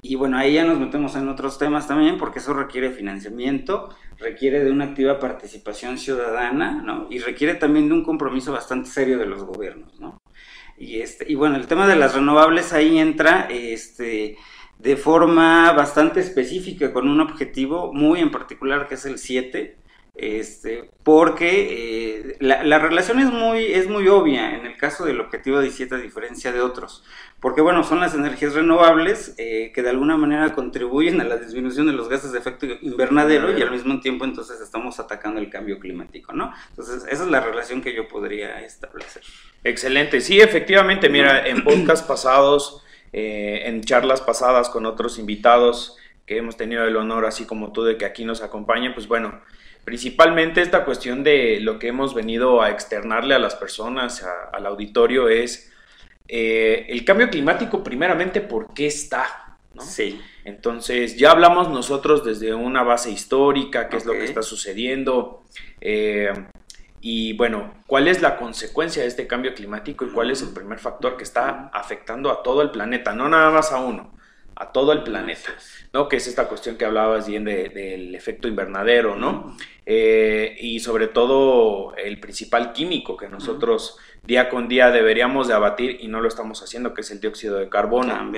Y 0.08 0.14
bueno, 0.14 0.38
ahí 0.38 0.54
ya 0.54 0.64
nos 0.64 0.80
metemos 0.80 1.16
en 1.16 1.28
otros 1.30 1.58
temas 1.58 1.88
también, 1.88 2.20
porque 2.20 2.38
eso 2.38 2.54
requiere 2.54 2.92
financiamiento, 2.92 3.90
requiere 4.20 4.64
de 4.64 4.70
una 4.70 4.86
activa 4.86 5.18
participación 5.20 5.98
ciudadana, 5.98 6.84
¿no? 6.84 7.08
Y 7.10 7.18
requiere 7.18 7.56
también 7.56 7.88
de 7.88 7.96
un 7.96 8.04
compromiso 8.04 8.52
bastante 8.52 8.88
serio 8.88 9.18
de 9.18 9.26
los 9.26 9.44
gobiernos, 9.44 10.00
¿no? 10.00 10.20
Y, 10.78 11.00
este, 11.00 11.26
y 11.28 11.34
bueno, 11.34 11.56
el 11.56 11.66
tema 11.66 11.88
de 11.88 11.96
las 11.96 12.14
renovables 12.14 12.72
ahí 12.72 13.00
entra 13.00 13.48
este, 13.50 14.38
de 14.78 14.96
forma 14.96 15.72
bastante 15.72 16.20
específica, 16.20 16.94
con 16.94 17.10
un 17.10 17.20
objetivo 17.20 17.92
muy 17.92 18.20
en 18.20 18.30
particular, 18.30 18.88
que 18.88 18.94
es 18.96 19.08
el 19.08 19.18
7, 19.18 19.76
este, 20.18 20.90
porque 21.04 22.30
eh, 22.30 22.38
la, 22.40 22.80
relación 22.80 23.20
es 23.20 23.32
muy, 23.32 23.66
es 23.66 23.90
muy 23.90 24.08
obvia 24.08 24.56
en 24.56 24.66
el 24.66 24.78
caso 24.78 25.06
del 25.06 25.20
objetivo 25.20 25.60
17 25.60 25.94
a 25.94 25.98
diferencia 25.98 26.54
de 26.54 26.62
otros, 26.62 27.04
porque 27.42 27.62
bueno, 27.62 27.84
son 27.84 28.00
las 28.00 28.14
energías 28.16 28.54
renovables 28.54 29.36
eh, 29.38 29.72
que 29.76 29.82
de 29.82 29.90
alguna 29.90 30.16
manera 30.16 30.54
contribuyen 30.54 31.20
a 31.20 31.26
la 31.26 31.36
disminución 31.36 31.88
de 31.88 31.94
los 31.94 32.08
gases 32.08 32.32
de 32.32 32.40
efecto 32.40 32.66
invernadero 32.82 33.58
y 33.58 33.62
al 33.62 33.72
mismo 33.72 34.00
tiempo 34.00 34.24
entonces 34.24 34.62
estamos 34.62 35.00
atacando 35.00 35.42
el 35.42 35.50
cambio 35.50 35.80
climático, 35.80 36.32
¿no? 36.32 36.54
Entonces 36.70 37.06
esa 37.10 37.24
es 37.24 37.30
la 37.30 37.42
relación 37.42 37.82
que 37.82 37.94
yo 37.94 38.08
podría 38.08 38.62
establecer. 38.62 39.22
Excelente, 39.66 40.22
sí, 40.22 40.40
efectivamente, 40.40 41.10
mira, 41.10 41.46
en 41.46 41.64
podcast 41.64 42.08
pasados, 42.08 42.84
eh, 43.12 43.64
en 43.66 43.82
charlas 43.82 44.22
pasadas 44.22 44.70
con 44.70 44.86
otros 44.86 45.20
invitados 45.20 45.98
que 46.26 46.38
hemos 46.38 46.56
tenido 46.58 46.86
el 46.86 46.96
honor, 46.96 47.26
así 47.26 47.46
como 47.46 47.72
tú, 47.72 47.84
de 47.84 47.98
que 47.98 48.06
aquí 48.06 48.26
nos 48.26 48.42
acompañen, 48.42 48.94
pues 48.94 49.08
bueno, 49.08 49.42
Principalmente 49.86 50.64
esta 50.64 50.84
cuestión 50.84 51.24
de 51.24 51.60
lo 51.62 51.78
que 51.78 51.90
hemos 51.90 52.16
venido 52.16 52.64
a 52.64 52.72
externarle 52.72 53.36
a 53.36 53.40
las 53.40 53.54
personas, 53.54 54.26
al 54.52 54.66
auditorio, 54.66 55.30
es 55.30 55.72
eh, 56.28 56.88
el 56.90 57.06
cambio 57.06 57.30
climático, 57.30 57.84
primeramente, 57.84 58.42
¿por 58.42 58.74
qué 58.74 58.88
está? 58.88 59.58
Sí. 59.80 60.20
Entonces, 60.44 61.18
ya 61.18 61.30
hablamos 61.30 61.70
nosotros 61.70 62.26
desde 62.26 62.56
una 62.56 62.82
base 62.82 63.12
histórica, 63.12 63.88
qué 63.88 63.98
es 63.98 64.06
lo 64.06 64.14
que 64.14 64.26
está 64.26 64.42
sucediendo, 64.42 65.44
eh, 65.82 66.34
y 67.00 67.34
bueno, 67.34 67.76
cuál 67.86 68.08
es 68.08 68.24
la 68.24 68.38
consecuencia 68.38 69.04
de 69.04 69.08
este 69.08 69.28
cambio 69.28 69.54
climático 69.54 70.04
y 70.04 70.10
cuál 70.10 70.32
es 70.32 70.42
el 70.42 70.50
primer 70.50 70.80
factor 70.80 71.16
que 71.16 71.24
está 71.24 71.70
afectando 71.72 72.32
a 72.32 72.42
todo 72.42 72.64
el 72.64 72.72
planeta, 72.72 73.14
no 73.14 73.30
nada 73.30 73.52
más 73.52 73.72
a 73.72 73.78
uno 73.78 74.15
a 74.56 74.72
todo 74.72 74.94
el 74.94 75.04
planeta, 75.04 75.50
¿no? 75.94 76.08
Que 76.08 76.18
es 76.18 76.28
esta 76.28 76.48
cuestión 76.48 76.78
que 76.78 76.86
hablabas 76.86 77.28
bien 77.28 77.44
del 77.44 78.16
efecto 78.16 78.48
invernadero, 78.48 79.16
¿no? 79.16 79.58
Eh, 79.86 80.56
y 80.60 80.80
sobre 80.80 81.08
todo 81.08 81.94
el 81.96 82.20
principal 82.20 82.72
químico 82.72 83.18
que 83.18 83.28
nosotros 83.28 83.98
día 84.24 84.50
con 84.50 84.68
día 84.68 84.92
deberíamos 84.92 85.48
de 85.48 85.54
abatir 85.54 85.98
y 86.02 86.08
no 86.08 86.22
lo 86.22 86.28
estamos 86.28 86.64
haciendo, 86.64 86.94
que 86.94 87.02
es 87.02 87.12
el 87.12 87.20
dióxido 87.20 87.58
de 87.58 87.70
carbono. 87.70 88.32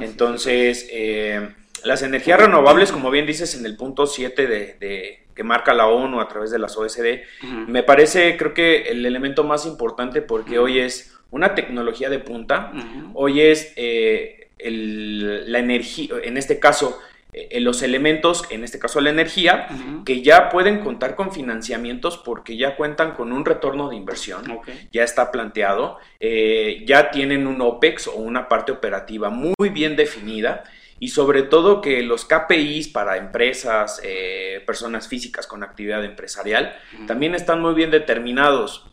Entonces, 0.00 0.88
eh, 0.92 1.54
las 1.82 2.02
energías 2.02 2.40
renovables, 2.40 2.92
como 2.92 3.10
bien 3.10 3.26
dices 3.26 3.54
en 3.56 3.66
el 3.66 3.76
punto 3.76 4.06
7 4.06 4.46
de, 4.46 5.26
que 5.34 5.42
marca 5.42 5.74
la 5.74 5.88
ONU 5.88 6.20
a 6.20 6.28
través 6.28 6.52
de 6.52 6.60
las 6.60 6.76
OSD, 6.76 7.22
me 7.66 7.82
parece, 7.82 8.36
creo 8.36 8.54
que 8.54 8.82
el 8.82 9.04
elemento 9.04 9.42
más 9.42 9.66
importante 9.66 10.22
porque 10.22 10.60
hoy 10.60 10.78
es 10.78 11.18
una 11.30 11.56
tecnología 11.56 12.08
de 12.10 12.20
punta, 12.20 12.72
hoy 13.12 13.40
es... 13.40 13.72
Eh, 13.74 14.40
la 14.58 15.58
energía, 15.58 16.14
en 16.22 16.36
este 16.36 16.58
caso, 16.58 16.98
eh, 17.34 17.58
los 17.60 17.82
elementos, 17.82 18.44
en 18.50 18.62
este 18.62 18.78
caso 18.78 19.00
la 19.00 19.10
energía, 19.10 19.66
que 20.04 20.22
ya 20.22 20.50
pueden 20.50 20.78
contar 20.78 21.16
con 21.16 21.32
financiamientos 21.32 22.16
porque 22.16 22.56
ya 22.56 22.76
cuentan 22.76 23.12
con 23.14 23.32
un 23.32 23.44
retorno 23.44 23.88
de 23.88 23.96
inversión, 23.96 24.60
ya 24.92 25.02
está 25.02 25.32
planteado, 25.32 25.98
eh, 26.20 26.84
ya 26.86 27.10
tienen 27.10 27.48
un 27.48 27.60
OPEX 27.60 28.06
o 28.06 28.14
una 28.14 28.48
parte 28.48 28.70
operativa 28.70 29.30
muy 29.30 29.68
bien 29.72 29.96
definida 29.96 30.62
y 31.00 31.08
sobre 31.08 31.42
todo 31.42 31.80
que 31.80 32.04
los 32.04 32.24
KPIs 32.24 32.88
para 32.88 33.16
empresas, 33.16 34.00
eh, 34.04 34.62
personas 34.64 35.08
físicas 35.08 35.48
con 35.48 35.64
actividad 35.64 36.04
empresarial, 36.04 36.76
también 37.08 37.34
están 37.34 37.60
muy 37.60 37.74
bien 37.74 37.90
determinados. 37.90 38.86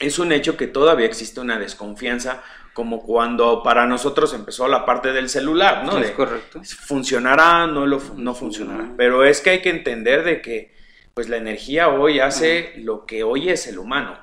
Es 0.00 0.18
un 0.18 0.32
hecho 0.32 0.56
que 0.56 0.66
todavía 0.66 1.06
existe 1.06 1.40
una 1.40 1.58
desconfianza 1.60 2.42
como 2.76 3.02
cuando 3.02 3.62
para 3.62 3.86
nosotros 3.86 4.34
empezó 4.34 4.68
la 4.68 4.84
parte 4.84 5.14
del 5.14 5.30
celular, 5.30 5.86
¿no? 5.86 5.98
Es 5.98 6.10
correcto. 6.10 6.60
Funcionará, 6.62 7.66
no, 7.66 7.86
lo, 7.86 8.02
no 8.16 8.34
funcionará. 8.34 8.92
Pero 8.98 9.24
es 9.24 9.40
que 9.40 9.48
hay 9.48 9.62
que 9.62 9.70
entender 9.70 10.24
de 10.24 10.42
que 10.42 10.74
pues 11.14 11.30
la 11.30 11.38
energía 11.38 11.88
hoy 11.88 12.20
hace 12.20 12.74
lo 12.76 13.06
que 13.06 13.22
hoy 13.22 13.48
es 13.48 13.66
el 13.66 13.78
humano. 13.78 14.18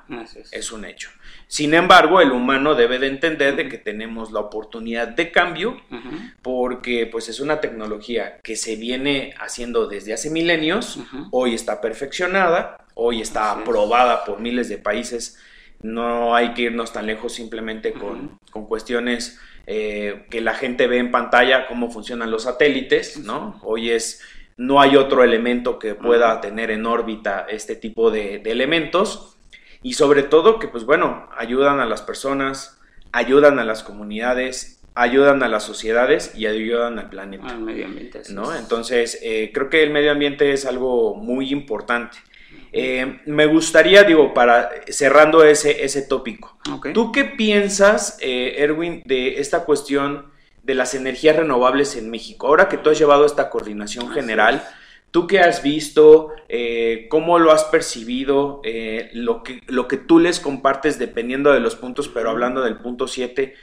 Es. 0.51 0.72
un 0.72 0.86
hecho. 0.86 1.10
Sin 1.48 1.74
embargo, 1.74 2.22
el 2.22 2.31
humano 2.31 2.75
debe 2.75 3.00
de 3.00 3.07
entender 3.07 3.55
de 3.55 3.67
que 3.69 3.79
tenemos 3.79 4.31
la 4.31 4.41
oportunidad 4.41 5.07
de 5.07 5.31
cambio 5.31 5.81
porque 6.43 7.07
pues 7.07 7.29
es 7.29 7.39
una 7.39 7.60
tecnología 7.60 8.38
que 8.43 8.55
se 8.55 8.75
viene 8.75 9.33
haciendo 9.39 9.88
desde 9.88 10.13
hace 10.13 10.29
milenios, 10.29 11.00
hoy 11.31 11.55
está 11.55 11.81
perfeccionada, 11.81 12.86
hoy 12.93 13.19
está 13.19 13.51
aprobada 13.51 14.25
por 14.25 14.39
miles 14.39 14.69
de 14.69 14.77
países 14.77 15.39
no 15.84 16.34
hay 16.34 16.54
que 16.54 16.63
irnos 16.63 16.94
tan 16.94 17.06
lejos 17.06 17.34
simplemente 17.34 17.94
con, 17.94 18.40
cuestiones 18.68 19.40
eh, 19.68 20.25
que 20.30 20.42
la 20.42 20.56
gente 20.56 20.88
ve 20.88 20.98
en 20.98 21.12
pantalla, 21.12 21.68
cómo 21.68 21.92
funcionan 21.92 22.32
los 22.32 22.44
satélites, 22.44 23.20
¿no? 23.20 23.60
Hoy 23.63 23.92
es, 23.92 24.22
no 24.58 24.82
hay 24.82 24.96
otro 24.96 25.24
elemento 25.24 25.78
que 25.80 25.94
pueda 25.94 26.40
tener 26.42 26.72
en 26.72 26.86
órbita 26.86 27.46
este 27.50 27.75
tipo 27.75 28.12
de, 28.12 28.42
elementos 28.46 29.38
y 29.82 29.94
sobre 29.94 30.24
todo 30.24 30.58
que, 30.58 30.70
pues 30.70 30.86
bueno, 30.86 31.30
ayudan 31.38 31.82
a 31.82 31.86
las 31.86 32.02
personas, 32.02 32.80
ayudan 33.12 33.60
a 33.60 33.66
las 33.66 33.84
comunidades, 33.84 34.82
ayudan 34.96 35.44
a 35.44 35.50
las 35.50 35.63
sociedades 35.63 36.34
y 36.36 36.46
ayudan 36.46 36.98
al 36.98 37.10
planeta. 37.10 37.48
Al 37.48 37.60
medio 37.60 37.86
ambiente. 37.86 38.22
¿no? 38.30 38.56
Entonces, 38.56 39.20
eh, 39.22 39.52
creo 39.54 39.70
que 39.70 39.84
el 39.84 39.90
medio 39.90 40.12
ambiente 40.12 40.54
es 40.54 40.66
algo 40.66 41.16
muy 41.16 41.52
importante. 41.52 42.18
Eh, 42.75 43.20
me 43.27 43.46
gustaría, 43.46 44.03
digo, 44.03 44.34
para 44.34 44.72
cerrando 44.88 45.44
ese, 45.44 45.86
ese 45.86 46.01
tópico, 46.01 46.58
¿tú 46.92 47.12
qué 47.12 47.24
piensas, 47.24 48.18
eh, 48.20 48.56
Erwin, 48.58 49.03
de 49.06 49.39
esta 49.39 49.63
cuestión 49.63 50.32
de 50.63 50.74
las 50.74 50.96
energías 50.96 51.36
renovables 51.36 51.96
en 51.96 52.10
México? 52.10 52.48
Ahora 52.48 52.70
que 52.70 52.77
tú 52.77 52.89
has 52.89 52.98
llevado 52.98 53.27
esta 53.27 53.51
coordinación 53.51 54.10
general, 54.10 54.63
¿tú 55.12 55.27
qué 55.27 55.39
has 55.39 55.62
visto? 55.62 56.32
Eh, 56.50 57.06
¿Cómo 57.12 57.38
lo 57.38 57.51
has 57.51 57.65
percibido? 57.65 58.63
lo, 59.13 59.44
que, 59.44 59.62
lo 59.68 59.88
que 59.88 59.98
tú 59.98 60.18
les 60.18 60.39
compartes 60.39 60.98
dependiendo 60.98 61.53
de 61.53 61.60
los 61.60 61.75
puntos, 61.75 62.08
pero 62.08 62.32
hablando 62.32 62.63
del 62.63 62.77
punto 62.77 63.08
7, 63.08 63.53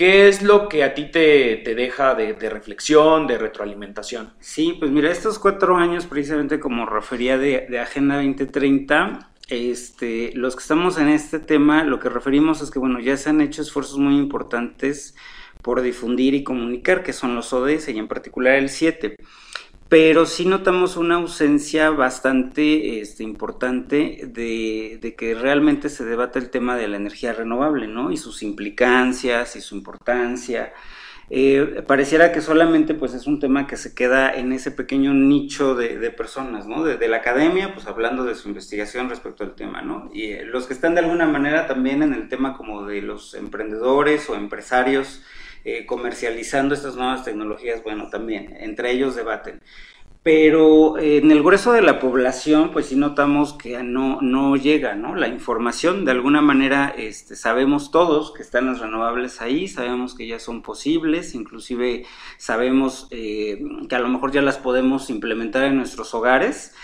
¿Qué 0.00 0.28
es 0.28 0.40
lo 0.40 0.66
que 0.70 0.82
a 0.82 0.94
ti 0.94 1.10
te, 1.10 1.62
deja 1.62 2.14
de, 2.14 2.32
reflexión, 2.48 3.26
de 3.26 3.36
retroalimentación? 3.36 4.32
Sí, 4.40 4.74
pues 4.78 4.90
mira, 4.90 5.10
estos 5.10 5.38
cuatro 5.38 5.76
años, 5.76 6.06
precisamente 6.06 6.58
como 6.58 6.86
refería 6.86 7.36
de, 7.36 7.78
Agenda 7.78 8.16
2030, 8.16 9.30
este, 9.50 10.32
los 10.34 10.56
que 10.56 10.62
estamos 10.62 10.96
en 10.96 11.08
este 11.08 11.38
tema, 11.38 11.84
lo 11.84 12.00
que 12.00 12.08
referimos 12.08 12.62
es 12.62 12.70
que, 12.70 12.78
bueno, 12.78 12.98
ya 12.98 13.18
se 13.18 13.28
han 13.28 13.42
hecho 13.42 13.60
esfuerzos 13.60 13.98
muy 13.98 14.16
importantes 14.16 15.14
por 15.60 15.82
difundir 15.82 16.32
y 16.32 16.44
comunicar, 16.44 17.02
que 17.02 17.12
son 17.12 17.34
los 17.34 17.52
ODS 17.52 17.90
y 17.90 17.98
en 17.98 18.08
particular 18.08 18.54
el 18.54 18.70
7 18.70 19.16
pero 19.90 20.24
sí 20.24 20.46
notamos 20.46 20.96
una 20.96 21.16
ausencia 21.16 21.90
bastante 21.90 23.00
este, 23.00 23.24
importante 23.24 24.20
de, 24.24 25.14
que 25.18 25.34
realmente 25.34 25.88
se 25.88 26.04
debata 26.04 26.38
el 26.38 26.48
tema 26.48 26.76
de 26.76 26.86
la 26.86 26.96
energía 26.96 27.32
renovable, 27.32 27.88
¿no? 27.88 28.12
Y 28.12 28.16
sus 28.16 28.44
implicancias 28.44 29.56
y 29.56 29.60
su 29.60 29.74
importancia. 29.74 30.72
Eh, 31.28 31.82
pareciera 31.88 32.30
que 32.30 32.40
solamente 32.40 32.94
pues 32.94 33.14
es 33.14 33.26
un 33.26 33.40
tema 33.40 33.66
que 33.66 33.76
se 33.76 33.92
queda 33.92 34.32
en 34.32 34.52
ese 34.52 34.70
pequeño 34.70 35.12
nicho 35.12 35.74
de, 35.74 36.10
personas, 36.12 36.68
¿no? 36.68 36.84
De, 36.84 37.08
la 37.08 37.16
academia, 37.16 37.74
pues 37.74 37.88
hablando 37.88 38.22
de 38.22 38.36
su 38.36 38.46
investigación 38.46 39.08
respecto 39.08 39.42
al 39.42 39.56
tema, 39.56 39.82
¿no? 39.82 40.08
Y 40.14 40.26
eh, 40.26 40.44
los 40.44 40.68
que 40.68 40.74
están 40.74 40.94
de 40.94 41.00
alguna 41.00 41.26
manera 41.26 41.66
también 41.66 42.04
en 42.04 42.14
el 42.14 42.28
tema 42.28 42.56
como 42.56 42.86
de 42.86 43.02
los 43.02 43.34
emprendedores 43.34 44.30
o 44.30 44.36
empresarios, 44.36 45.20
eh, 45.64 45.86
comercializando 45.86 46.74
estas 46.74 46.96
nuevas 46.96 47.24
tecnologías, 47.24 47.82
bueno, 47.82 48.08
también, 48.10 48.56
entre 48.58 48.92
ellos 48.92 49.16
debaten. 49.16 49.60
Pero 50.22 50.98
eh, 50.98 51.16
en 51.16 51.30
el 51.30 51.42
grueso 51.42 51.72
de 51.72 51.80
la 51.80 51.98
población, 51.98 52.72
pues 52.72 52.86
sí 52.86 52.96
notamos 52.96 53.54
que 53.54 53.82
no, 53.82 54.20
no 54.20 54.54
llega, 54.56 54.94
¿no? 54.94 55.14
La 55.14 55.28
información, 55.28 56.04
de 56.04 56.10
alguna 56.10 56.42
manera, 56.42 56.94
este, 56.94 57.36
sabemos 57.36 57.90
todos 57.90 58.34
que 58.34 58.42
están 58.42 58.66
las 58.66 58.80
renovables 58.80 59.40
ahí, 59.40 59.66
sabemos 59.66 60.14
que 60.14 60.26
ya 60.26 60.38
son 60.38 60.60
posibles, 60.60 61.34
inclusive 61.34 62.04
sabemos 62.36 63.08
eh, 63.10 63.62
que 63.88 63.94
a 63.94 63.98
lo 63.98 64.08
mejor 64.08 64.30
ya 64.30 64.42
las 64.42 64.58
podemos 64.58 65.08
implementar 65.08 65.64
en 65.64 65.78
nuestros 65.78 66.12
hogares, 66.12 66.74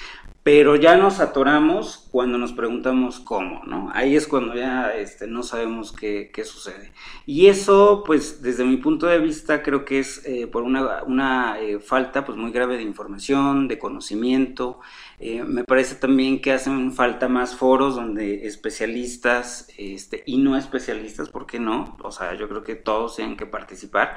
pero 0.46 0.76
ya 0.76 0.96
nos 0.96 1.18
atoramos 1.18 2.06
cuando 2.12 2.38
nos 2.38 2.52
preguntamos 2.52 3.18
cómo, 3.18 3.62
¿no? 3.66 3.90
Ahí 3.92 4.14
es 4.14 4.28
cuando 4.28 4.54
ya 4.54 4.94
este, 4.94 5.26
no 5.26 5.42
sabemos 5.42 5.90
qué, 5.90 6.30
sucede. 6.44 6.92
Y 7.26 7.48
eso, 7.48 8.04
pues, 8.06 8.42
desde 8.42 8.64
mi 8.64 8.76
punto 8.76 9.08
de 9.08 9.18
vista, 9.18 9.64
creo 9.64 9.84
que 9.84 9.98
es 9.98 10.24
eh, 10.24 10.46
por 10.46 10.62
una, 10.62 11.02
una 11.02 11.58
eh, 11.58 11.80
falta 11.80 12.24
pues, 12.24 12.38
muy 12.38 12.52
grave 12.52 12.76
de 12.76 12.84
información, 12.84 13.66
de 13.66 13.80
conocimiento. 13.80 14.78
Eh, 15.18 15.42
me 15.42 15.64
parece 15.64 15.96
también 15.96 16.40
que 16.40 16.52
hacen 16.52 16.92
falta 16.92 17.28
más 17.28 17.56
foros 17.56 17.96
donde 17.96 18.46
especialistas 18.46 19.66
este, 19.76 20.22
y 20.26 20.38
no 20.38 20.56
especialistas, 20.56 21.28
¿por 21.28 21.46
qué 21.46 21.58
no? 21.58 21.96
O 22.04 22.12
sea, 22.12 22.34
yo 22.34 22.48
creo 22.48 22.62
que 22.62 22.76
todos 22.76 23.16
tienen 23.16 23.36
que 23.36 23.46
participar 23.46 24.16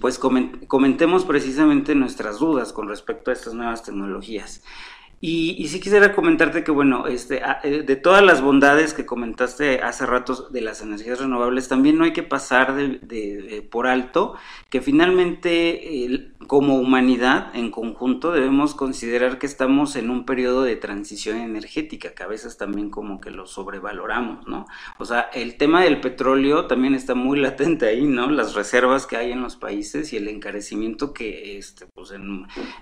pues 0.00 0.18
comentemos 0.18 1.26
precisamente 1.26 1.94
nuestras 1.94 2.38
dudas 2.38 2.72
con 2.72 2.88
respecto 2.88 3.30
a 3.30 3.34
estas 3.34 3.52
nuevas 3.52 3.82
tecnologías. 3.82 4.62
Y, 5.22 5.54
y 5.62 5.68
sí 5.68 5.80
quisiera 5.80 6.14
comentarte 6.14 6.64
que, 6.64 6.70
bueno, 6.70 7.06
este, 7.06 7.42
eh, 7.62 7.82
de 7.82 7.96
todas 7.96 8.22
las 8.22 8.40
bondades 8.40 8.94
que 8.94 9.04
comentaste 9.04 9.82
hace 9.82 10.06
rato 10.06 10.48
de 10.48 10.62
las 10.62 10.80
energías 10.80 11.20
renovables, 11.20 11.68
también 11.68 11.98
no 11.98 12.04
hay 12.04 12.14
que 12.14 12.22
pasar 12.22 12.74
de, 12.74 13.68
por 13.70 13.86
alto 13.86 14.34
que 14.70 14.80
finalmente 14.80 16.32
como 16.46 16.76
humanidad 16.76 17.54
en 17.54 17.70
conjunto 17.70 18.32
debemos 18.32 18.74
considerar 18.74 19.38
que 19.38 19.46
estamos 19.46 19.94
en 19.96 20.08
un 20.08 20.24
periodo 20.24 20.62
de 20.62 20.76
transición 20.76 21.36
energética, 21.36 22.14
que 22.14 22.22
a 22.22 22.26
veces 22.26 22.56
también 22.56 22.88
como 22.88 23.20
que 23.20 23.30
lo 23.30 23.46
sobrevaloramos, 23.46 24.46
¿no? 24.48 24.66
O 24.98 25.04
sea, 25.04 25.28
el 25.34 25.56
tema 25.58 25.82
del 25.82 26.00
petróleo 26.00 26.66
también 26.66 26.94
está 26.94 27.14
muy 27.14 27.38
latente 27.38 27.86
ahí, 27.86 28.04
¿no? 28.04 28.30
Las 28.30 28.54
reservas 28.54 29.06
que 29.06 29.16
hay 29.16 29.32
en 29.32 29.42
los 29.42 29.56
países 29.56 30.12
y 30.14 30.16
el 30.16 30.28
encarecimiento 30.28 31.12
que, 31.12 31.58
este, 31.58 31.86
pues 31.94 32.12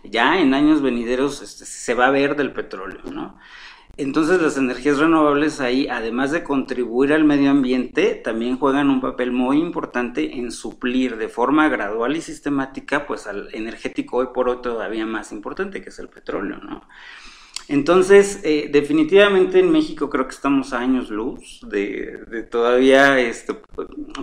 ya 0.04 0.40
en 0.40 0.54
años 0.54 0.82
venideros 0.82 1.42
este, 1.42 1.64
se 1.64 1.94
va 1.94 2.06
a 2.06 2.10
ver 2.10 2.27
del 2.36 2.52
petróleo, 2.52 3.02
¿no? 3.10 3.38
Entonces 3.96 4.40
las 4.40 4.56
energías 4.56 4.98
renovables 4.98 5.60
ahí, 5.60 5.88
además 5.88 6.30
de 6.30 6.44
contribuir 6.44 7.12
al 7.12 7.24
medio 7.24 7.50
ambiente, 7.50 8.14
también 8.14 8.56
juegan 8.56 8.90
un 8.90 9.00
papel 9.00 9.32
muy 9.32 9.58
importante 9.58 10.36
en 10.36 10.52
suplir 10.52 11.16
de 11.16 11.28
forma 11.28 11.68
gradual 11.68 12.14
y 12.16 12.20
sistemática, 12.20 13.06
pues 13.06 13.26
al 13.26 13.48
energético 13.52 14.18
hoy 14.18 14.28
por 14.32 14.48
hoy 14.48 14.58
todavía 14.62 15.04
más 15.04 15.32
importante, 15.32 15.82
que 15.82 15.88
es 15.88 15.98
el 15.98 16.08
petróleo, 16.08 16.58
¿no? 16.58 16.82
Entonces, 17.68 18.40
eh, 18.44 18.70
definitivamente 18.72 19.60
en 19.60 19.70
México 19.70 20.08
creo 20.08 20.26
que 20.26 20.34
estamos 20.34 20.72
a 20.72 20.78
años 20.78 21.10
luz 21.10 21.60
de, 21.68 22.24
de 22.28 22.42
todavía 22.42 23.20
este, 23.20 23.54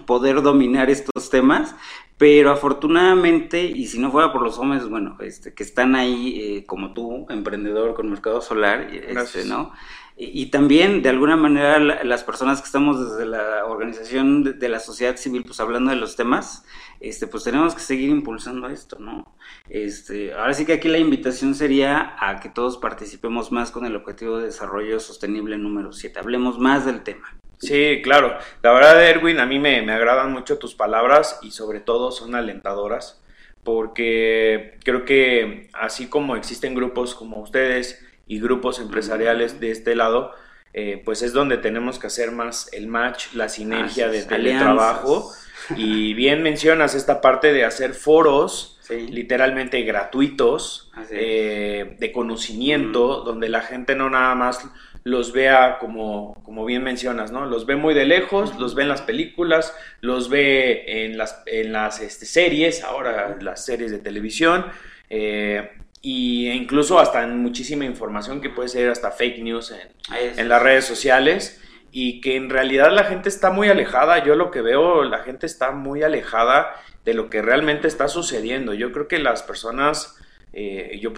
poder 0.07 0.41
dominar 0.41 0.89
estos 0.89 1.29
temas, 1.29 1.75
pero 2.17 2.51
afortunadamente, 2.51 3.63
y 3.63 3.85
si 3.85 3.99
no 3.99 4.11
fuera 4.11 4.33
por 4.33 4.41
los 4.41 4.57
hombres, 4.57 4.89
bueno, 4.89 5.17
este, 5.19 5.53
que 5.53 5.63
están 5.63 5.95
ahí 5.95 6.39
eh, 6.41 6.65
como 6.65 6.93
tú, 6.93 7.27
emprendedor 7.29 7.93
con 7.93 8.09
Mercado 8.09 8.41
Solar, 8.41 8.89
este, 8.91 9.45
¿no? 9.45 9.73
Y, 10.17 10.45
también, 10.45 11.01
de 11.01 11.09
alguna 11.09 11.35
manera, 11.35 11.77
las 11.77 12.23
personas 12.23 12.61
que 12.61 12.67
estamos 12.67 13.11
desde 13.11 13.25
la 13.25 13.65
organización 13.65 14.57
de, 14.57 14.69
la 14.69 14.79
sociedad 14.79 15.17
civil, 15.17 15.43
pues 15.43 15.59
hablando 15.59 15.91
de 15.91 15.97
los 15.97 16.15
temas, 16.15 16.63
este, 17.01 17.27
pues 17.27 17.43
tenemos 17.43 17.75
que 17.75 17.81
seguir 17.81 18.07
impulsando 18.07 18.69
esto, 18.69 18.97
¿no? 18.97 19.35
Este, 19.67 20.33
ahora 20.33 20.53
sí 20.53 20.65
que 20.65 20.71
aquí 20.71 20.87
la 20.87 20.99
invitación 20.99 21.53
sería 21.53 22.15
a 22.17 22.39
que 22.39 22.47
todos 22.47 22.77
participemos 22.77 23.51
más 23.51 23.71
con 23.71 23.85
el 23.85 23.93
Objetivo 23.97 24.37
de 24.37 24.45
Desarrollo 24.45 25.01
Sostenible 25.01 25.57
número 25.57 25.91
7, 25.91 26.17
hablemos 26.17 26.59
más 26.59 26.85
del 26.85 27.03
tema. 27.03 27.35
Sí, 27.57 27.99
claro. 28.01 28.37
La 28.61 28.71
verdad, 28.71 29.03
Erwin, 29.03 29.39
a 29.39 29.45
mí 29.45 29.59
me, 29.59 29.81
me 29.81 29.91
agradan 29.91 30.31
mucho 30.31 30.57
tus 30.57 30.75
palabras 30.75 31.39
y 31.41 31.51
sobre 31.51 31.81
todo 31.81 32.13
son 32.13 32.35
alentadoras 32.35 33.21
porque 33.65 34.77
creo 34.85 35.03
que 35.03 35.69
así 35.73 36.07
como 36.07 36.35
existen 36.35 36.75
grupos 36.75 37.15
como 37.15 37.41
ustedes 37.41 38.04
y 38.27 38.39
grupos 38.39 38.79
empresariales 38.79 39.59
de 39.59 39.71
este 39.71 39.95
lado, 39.95 40.33
eh, 40.73 41.01
pues 41.05 41.21
es 41.21 41.33
donde 41.33 41.57
tenemos 41.57 41.99
que 41.99 42.07
hacer 42.07 42.31
más 42.31 42.71
el 42.73 42.87
match, 42.87 43.33
la 43.33 43.49
sinergia 43.49 44.09
de 44.09 44.23
teletrabajo. 44.23 45.31
Y 45.75 46.13
bien 46.13 46.43
mencionas 46.43 46.95
esta 46.95 47.21
parte 47.21 47.53
de 47.53 47.65
hacer 47.65 47.93
foros 47.93 48.75
literalmente 48.89 49.81
gratuitos 49.81 50.91
eh, 51.09 51.95
de 51.99 52.11
conocimiento, 52.11 53.21
donde 53.21 53.49
la 53.49 53.61
gente 53.61 53.95
no 53.95 54.09
nada 54.09 54.35
más 54.35 54.69
los 55.03 55.33
vea 55.33 55.77
como, 55.79 56.35
como 56.43 56.65
bien 56.65 56.83
mencionas, 56.83 57.31
¿no? 57.31 57.45
Los 57.45 57.65
ve 57.65 57.75
muy 57.75 57.93
de 57.93 58.05
lejos, 58.05 58.57
los 58.57 58.73
ve 58.73 58.83
en 58.83 58.89
las 58.89 59.01
películas, 59.01 59.75
los 60.01 60.29
ve 60.29 61.05
en 61.05 61.17
las, 61.17 61.43
en 61.45 61.71
las 61.71 62.01
este, 62.01 62.25
series, 62.25 62.83
ahora 62.83 63.37
las 63.39 63.65
series 63.65 63.91
de 63.91 63.99
televisión, 63.99 64.65
eh, 65.09 65.71
y 66.05 66.49
e 66.49 66.53
incluso 66.53 66.99
hasta 66.99 67.23
en 67.23 67.39
muchísima 67.39 67.83
información 67.83 68.39
que 68.39 68.51
puede 68.51 68.69
ser 68.69 68.91
hasta 68.91 69.09
fake 69.09 69.39
news 69.39 69.71
en, 69.71 70.39
en 70.39 70.49
las 70.49 70.61
redes 70.61 70.85
sociales 70.85 71.59
y 71.91 72.21
que 72.21 72.35
en 72.35 72.51
realidad 72.51 72.91
la 72.91 73.05
gente 73.05 73.27
está 73.27 73.49
muy 73.49 73.69
alejada, 73.69 74.23
yo 74.23 74.35
lo 74.35 74.51
que 74.51 74.61
veo, 74.61 75.03
la 75.03 75.23
gente 75.23 75.47
está 75.47 75.71
muy 75.71 76.03
alejada 76.03 76.75
de 77.05 77.15
lo 77.15 77.31
que 77.31 77.41
realmente 77.41 77.87
está 77.87 78.07
sucediendo. 78.07 78.75
Yo 78.75 78.91
creo 78.91 79.07
que 79.07 79.17
las 79.17 79.41
personas 79.41 80.21
eh, 80.53 80.99
yo 81.01 81.11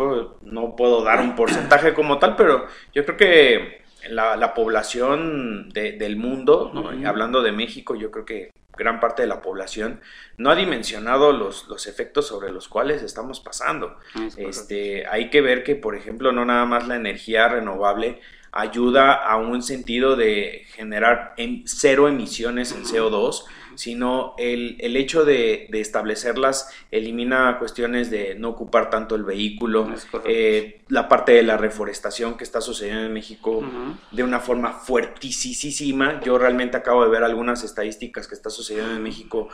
no 0.43 0.75
puedo 0.77 1.03
dar 1.03 1.19
un 1.19 1.35
porcentaje 1.35 1.93
como 1.93 2.17
tal, 2.17 2.37
pero 2.37 2.67
yo 2.93 3.03
creo 3.03 3.17
que 3.17 3.81
la, 4.09 4.53
población 4.53 5.67
del 5.69 6.15
mundo, 6.15 6.71
hablando 7.05 7.41
de 7.41 7.51
México, 7.51 7.93
yo 7.93 8.09
creo 8.09 8.23
que 8.23 8.51
gran 8.77 8.99
parte 8.99 9.23
de 9.23 9.27
la 9.27 9.41
población 9.41 9.99
no 10.37 10.49
ha 10.49 10.55
dimensionado 10.55 11.31
los, 11.31 11.67
los 11.67 11.87
efectos 11.87 12.27
sobre 12.27 12.51
los 12.51 12.67
cuales 12.67 13.01
estamos 13.01 13.39
pasando. 13.39 13.97
este, 14.37 15.05
hay 15.07 15.29
que 15.29 15.41
ver 15.41 15.63
que, 15.63 15.75
por 15.75 15.95
ejemplo, 15.95 16.31
no 16.31 16.45
nada 16.45 16.65
más 16.65 16.87
la 16.87 16.95
energía 16.95 17.47
renovable 17.47 18.21
ayuda 18.51 19.13
a 19.13 19.37
un 19.37 19.61
sentido 19.61 20.15
de 20.15 20.63
generar 20.73 21.33
en 21.37 21.63
cero 21.65 22.07
emisiones 22.07 22.71
en 22.71 22.83
CO2, 22.83 23.43
sino 23.77 24.33
el, 24.37 24.75
el 24.79 24.97
hecho 24.97 25.23
de, 25.23 25.67
de, 25.69 25.79
establecerlas 25.79 26.69
elimina 26.91 27.59
cuestiones 27.59 28.09
de 28.09 28.35
no 28.35 28.49
ocupar 28.49 28.89
tanto 28.89 29.15
el 29.15 29.23
vehículo, 29.23 29.87
eh, 30.25 30.81
la 30.89 31.07
parte 31.07 31.33
de 31.33 31.43
la 31.43 31.57
reforestación 31.57 32.37
que 32.37 32.43
está 32.43 32.59
sucediendo 32.59 33.05
en 33.05 33.13
México 33.13 33.63
de 34.11 34.23
una 34.23 34.39
forma 34.39 34.73
fuertísima. 34.73 36.19
Yo 36.21 36.37
realmente 36.37 36.75
acabo 36.75 37.03
de 37.03 37.09
ver 37.09 37.23
algunas 37.23 37.63
estadísticas 37.63 38.27
que 38.27 38.35
está 38.35 38.49
sucediendo 38.49 38.95
en 38.95 39.03
México 39.03 39.49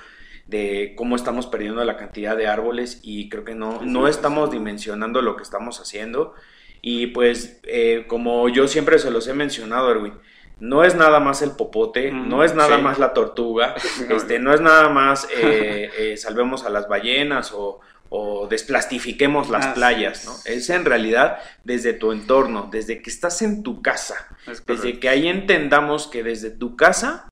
de 0.48 0.94
cómo 0.98 1.16
estamos 1.16 1.48
perdiendo 1.48 1.84
la 1.84 1.98
cantidad 1.98 2.38
de 2.38 2.48
árboles 2.48 3.00
y 3.04 3.30
creo 3.30 3.44
que 3.44 3.56
no, 3.56 3.82
no 3.82 4.08
estamos 4.08 4.52
dimensionando 4.52 5.22
lo 5.22 5.36
que 5.36 5.44
estamos 5.44 5.80
haciendo. 5.80 6.34
Y 6.82 7.08
pues, 7.08 7.60
eh, 7.64 8.06
como 8.08 8.50
yo 8.50 8.68
siempre 8.68 9.00
se 9.00 9.10
los 9.10 9.28
he 9.28 9.34
mencionado, 9.34 9.90
Erwin, 9.90 10.14
no 10.60 10.84
es 10.84 10.96
nada 10.96 11.20
más 11.20 11.42
el 11.42 11.52
popote, 11.52 12.12
no 12.12 12.44
es 12.44 12.56
nada 12.56 12.78
más 12.78 13.00
la 13.00 13.14
tortuga, 13.14 13.76
este, 14.10 14.40
no 14.40 14.54
es 14.54 14.62
nada 14.62 14.90
más 14.90 15.28
eh, 15.36 15.90
eh, 15.98 16.18
salvemos 16.18 16.64
a 16.66 16.70
las 16.70 16.88
ballenas 16.88 17.54
o, 17.54 17.80
desplastifiquemos 18.48 19.50
las 19.50 19.68
playas, 19.74 20.26
¿no? 20.26 20.36
Es 20.46 20.70
en 20.70 20.86
realidad 20.86 21.40
desde 21.64 21.94
tu 21.94 22.12
entorno, 22.12 22.70
desde 22.72 23.02
que 23.02 23.10
estás 23.10 23.42
en 23.42 23.64
tu 23.64 23.82
casa, 23.82 24.28
desde 24.68 25.00
que 25.00 25.10
ahí 25.10 25.28
entendamos 25.28 26.06
que 26.06 26.22
desde 26.22 26.52
tu 26.52 26.76
casa 26.76 27.26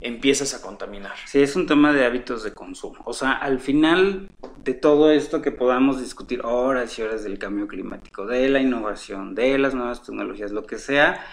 empiezas 0.00 0.54
a 0.54 0.62
contaminar. 0.62 1.12
Sí, 1.26 1.40
es 1.40 1.56
un 1.56 1.66
tema 1.66 1.92
de 1.92 2.04
hábitos 2.04 2.42
de 2.42 2.52
consumo. 2.52 2.98
O 3.04 3.12
sea, 3.12 3.32
al 3.32 3.60
final 3.60 4.28
de 4.64 4.74
todo 4.74 5.10
esto 5.10 5.42
que 5.42 5.52
podamos 5.52 6.00
discutir 6.00 6.42
horas 6.44 6.98
y 6.98 7.02
horas 7.02 7.24
del 7.24 7.38
cambio 7.38 7.66
climático, 7.66 8.26
de 8.26 8.48
la 8.48 8.60
innovación, 8.60 9.34
de 9.34 9.58
las 9.58 9.74
nuevas 9.74 10.02
tecnologías, 10.02 10.50
lo 10.50 10.66
que 10.66 10.78
sea, 10.78 11.24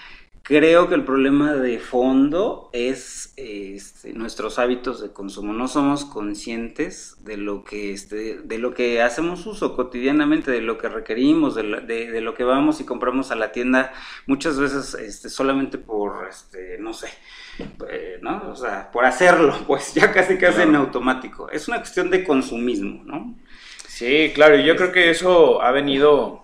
Creo 0.46 0.90
que 0.90 0.96
el 0.96 1.06
problema 1.06 1.54
de 1.54 1.80
fondo 1.80 2.70
es 2.74 3.34
este, 3.38 4.12
nuestros 4.12 4.60
hábitos 4.60 5.02
de 5.02 5.14
consumo. 5.14 5.54
No 5.54 5.70
somos 5.70 6.04
conscientes 6.04 7.16
de 7.24 7.38
lo 7.38 7.64
que 7.64 7.94
este, 7.94 8.40
de 8.44 8.58
lo 8.58 8.74
que 8.74 9.02
hacemos 9.02 9.46
uso 9.46 9.74
cotidianamente, 9.74 10.52
de 10.52 10.60
lo 10.60 10.78
que 10.78 10.90
requerimos, 10.90 11.56
de, 11.56 11.64
de, 11.64 12.20
lo 12.20 12.34
que 12.34 12.44
vamos 12.44 12.82
y 12.82 12.86
compramos 12.86 13.32
a 13.32 13.36
la 13.36 13.54
tienda, 13.54 13.94
muchas 14.28 14.60
veces 14.60 14.96
este, 14.96 15.30
solamente 15.30 15.78
por, 15.78 16.28
este, 16.28 16.78
no 16.78 16.94
sé, 16.94 17.08
eh, 17.90 18.20
¿no? 18.22 18.50
O 18.52 18.56
sea, 18.58 18.92
por 18.92 19.06
hacerlo, 19.06 19.58
pues 19.66 19.94
ya 19.94 20.12
casi 20.12 20.38
casi 20.38 20.64
en 20.64 20.76
automático. 20.76 21.50
Es 21.52 21.70
una 21.70 21.78
cuestión 21.78 22.10
de 22.10 22.26
consumismo, 22.26 23.02
¿no? 23.06 23.34
Sí, 23.88 24.34
claro, 24.36 24.60
y 24.60 24.66
yo 24.66 24.76
creo 24.76 24.92
que 24.92 25.10
eso 25.10 25.62
ha 25.62 25.72
venido 25.72 26.43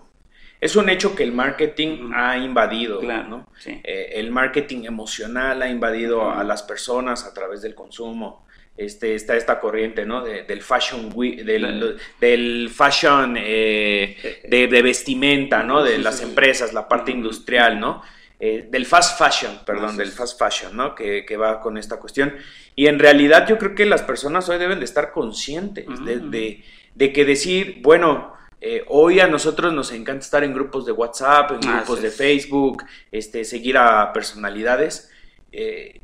es 0.60 0.76
un 0.76 0.90
hecho 0.90 1.14
que 1.14 1.22
el 1.22 1.32
marketing 1.32 2.10
ha 2.14 2.36
invadido, 2.36 3.00
¿no? 3.02 3.48
Eh, 3.64 4.12
el 4.14 4.30
marketing 4.30 4.84
emocional 4.84 5.62
ha 5.62 5.68
invadido 5.68 6.30
a 6.30 6.44
las 6.44 6.62
personas 6.62 7.24
a 7.24 7.32
través 7.32 7.62
del 7.62 7.74
consumo. 7.74 8.46
Este, 8.76 9.14
está 9.14 9.36
esta 9.36 9.60
corriente, 9.60 10.06
¿no? 10.06 10.22
del 10.22 10.62
fashion, 10.62 11.10
del, 11.10 11.98
del 12.18 12.70
fashion 12.70 13.36
eh, 13.38 14.40
de, 14.48 14.82
vestimenta, 14.82 15.62
¿no? 15.62 15.82
De 15.82 15.98
las 15.98 16.22
empresas, 16.22 16.72
la 16.72 16.88
parte 16.88 17.10
industrial, 17.10 17.78
¿no? 17.78 18.02
Eh, 18.38 18.68
del 18.70 18.86
fast 18.86 19.18
fashion, 19.18 19.60
perdón, 19.66 19.98
del 19.98 20.10
fast 20.10 20.38
fashion, 20.38 20.74
¿no? 20.74 20.94
Que, 20.94 21.36
va 21.36 21.60
con 21.60 21.76
esta 21.76 21.98
cuestión. 21.98 22.34
Y 22.74 22.86
en 22.86 22.98
realidad 22.98 23.46
yo 23.46 23.58
creo 23.58 23.74
que 23.74 23.84
las 23.84 24.02
personas 24.02 24.48
hoy 24.48 24.56
deben 24.56 24.78
de 24.78 24.86
estar 24.86 25.12
conscientes 25.12 25.86
de, 26.04 26.62
de 26.94 27.12
que 27.12 27.24
decir, 27.26 27.80
bueno, 27.82 28.32
eh, 28.60 28.84
hoy 28.88 29.20
a 29.20 29.26
nosotros 29.26 29.72
nos 29.72 29.90
encanta 29.92 30.24
estar 30.24 30.44
en 30.44 30.52
grupos 30.52 30.84
de 30.84 30.92
WhatsApp, 30.92 31.52
en 31.52 31.60
grupos 31.60 32.02
de 32.02 32.10
Facebook, 32.10 32.84
este, 33.10 33.44
seguir 33.44 33.78
a 33.78 34.12
personalidades 34.12 35.10
eh, 35.52 36.00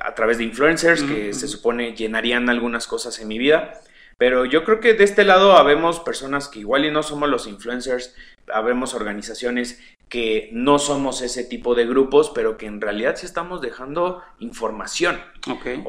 a 0.00 0.14
través 0.14 0.38
de 0.38 0.44
influencers 0.44 1.02
que 1.02 1.32
se 1.32 1.48
supone 1.48 1.94
llenarían 1.96 2.48
algunas 2.48 2.86
cosas 2.86 3.18
en 3.18 3.28
mi 3.28 3.38
vida. 3.38 3.72
Pero 4.18 4.44
yo 4.44 4.62
creo 4.64 4.78
que 4.78 4.94
de 4.94 5.02
este 5.02 5.24
lado 5.24 5.56
habemos 5.56 5.98
personas 5.98 6.46
que 6.46 6.60
igual 6.60 6.84
y 6.84 6.90
no 6.92 7.02
somos 7.02 7.28
los 7.28 7.48
influencers, 7.48 8.14
habemos 8.52 8.94
organizaciones 8.94 9.80
que 10.08 10.48
no 10.52 10.78
somos 10.78 11.22
ese 11.22 11.44
tipo 11.44 11.74
de 11.74 11.86
grupos, 11.86 12.30
pero 12.34 12.56
que 12.56 12.66
en 12.66 12.80
realidad 12.80 13.16
sí 13.16 13.26
estamos 13.26 13.60
dejando 13.60 14.22
información. 14.38 15.18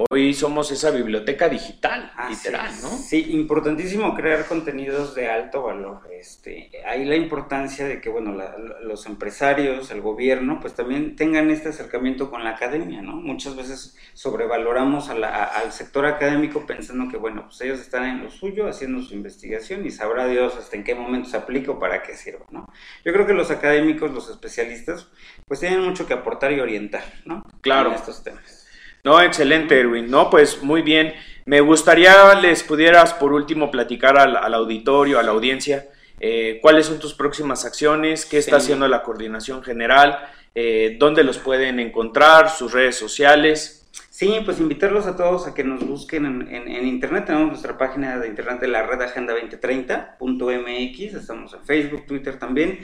Hoy 0.09 0.33
somos 0.33 0.71
esa 0.71 0.89
biblioteca 0.91 1.47
digital, 1.47 2.11
literal, 2.27 2.71
¿no? 2.81 2.89
Sí, 2.89 3.27
importantísimo 3.31 4.15
crear 4.15 4.45
contenidos 4.47 5.15
de 5.15 5.29
alto 5.29 5.63
valor. 5.63 6.01
Este, 6.11 6.71
hay 6.85 7.05
la 7.05 7.15
importancia 7.15 7.87
de 7.87 8.01
que, 8.01 8.09
bueno, 8.09 8.35
los 8.81 9.05
empresarios, 9.05 9.91
el 9.91 10.01
gobierno, 10.01 10.59
pues 10.59 10.73
también 10.73 11.15
tengan 11.15 11.51
este 11.51 11.69
acercamiento 11.69 12.31
con 12.31 12.43
la 12.43 12.51
academia, 12.51 13.01
¿no? 13.01 13.15
Muchas 13.15 13.55
veces 13.55 13.95
sobrevaloramos 14.13 15.09
al 15.09 15.71
sector 15.71 16.05
académico 16.05 16.65
pensando 16.65 17.09
que, 17.11 17.17
bueno, 17.17 17.43
pues 17.45 17.61
ellos 17.61 17.79
están 17.79 18.05
en 18.05 18.23
lo 18.23 18.31
suyo, 18.31 18.67
haciendo 18.67 19.01
su 19.01 19.13
investigación 19.13 19.85
y 19.85 19.91
sabrá 19.91 20.27
Dios 20.27 20.55
hasta 20.55 20.75
en 20.75 20.83
qué 20.83 20.95
momento 20.95 21.29
se 21.29 21.37
aplica 21.37 21.71
o 21.71 21.79
para 21.79 22.01
qué 22.01 22.15
¿no? 22.49 22.71
Yo 23.03 23.13
creo 23.13 23.25
que 23.25 23.33
los 23.33 23.51
académicos, 23.51 24.11
los 24.11 24.29
especialistas, 24.29 25.07
pues 25.47 25.59
tienen 25.59 25.81
mucho 25.81 26.07
que 26.07 26.13
aportar 26.13 26.51
y 26.51 26.59
orientar, 26.59 27.03
¿no? 27.25 27.43
Claro. 27.61 27.89
En 27.89 27.95
estos 27.95 28.23
temas. 28.23 28.67
No, 29.03 29.21
excelente, 29.21 29.79
Erwin. 29.79 30.09
No, 30.09 30.29
pues 30.29 30.63
muy 30.63 30.81
bien. 30.81 31.13
Me 31.45 31.61
gustaría 31.61 32.33
les 32.35 32.63
pudieras 32.63 33.13
por 33.13 33.31
último 33.31 33.69
platicar 33.69 34.17
al, 34.17 34.53
auditorio, 34.53 35.19
a 35.19 35.23
la 35.23 35.31
audiencia, 35.31 35.87
eh, 36.19 36.57
cuáles 36.59 36.87
son 36.87 36.97
tus 36.97 37.13
próximas 37.13 37.65
acciones, 37.65 38.25
qué 38.25 38.39
está 38.39 38.57
haciendo 38.57 38.87
la 38.87 39.03
coordinación 39.03 39.63
general, 39.63 40.27
eh, 40.55 40.95
dónde 40.97 41.23
los 41.23 41.37
pueden 41.37 41.79
encontrar, 41.79 42.49
sus 42.49 42.71
redes 42.71 42.95
sociales. 42.97 43.84
Sí, 44.17 44.33
pues 44.45 44.61
invitarlos 44.61 45.07
a 45.07 45.17
todos 45.17 45.45
a 45.45 45.53
que 45.53 45.65
nos 45.65 45.85
busquen 45.85 46.25
en, 46.25 46.87
internet. 46.87 47.25
Tenemos 47.25 47.49
nuestra 47.49 47.77
página 47.77 48.17
de 48.17 48.29
internet 48.29 48.61
de 48.61 48.69
la 48.69 48.83
red 48.83 49.01
Agenda 49.01 49.33
2030.mx. 49.33 51.15
Estamos 51.15 51.53
en 51.53 51.65
Facebook, 51.65 52.05
Twitter 52.05 52.39
también. 52.39 52.79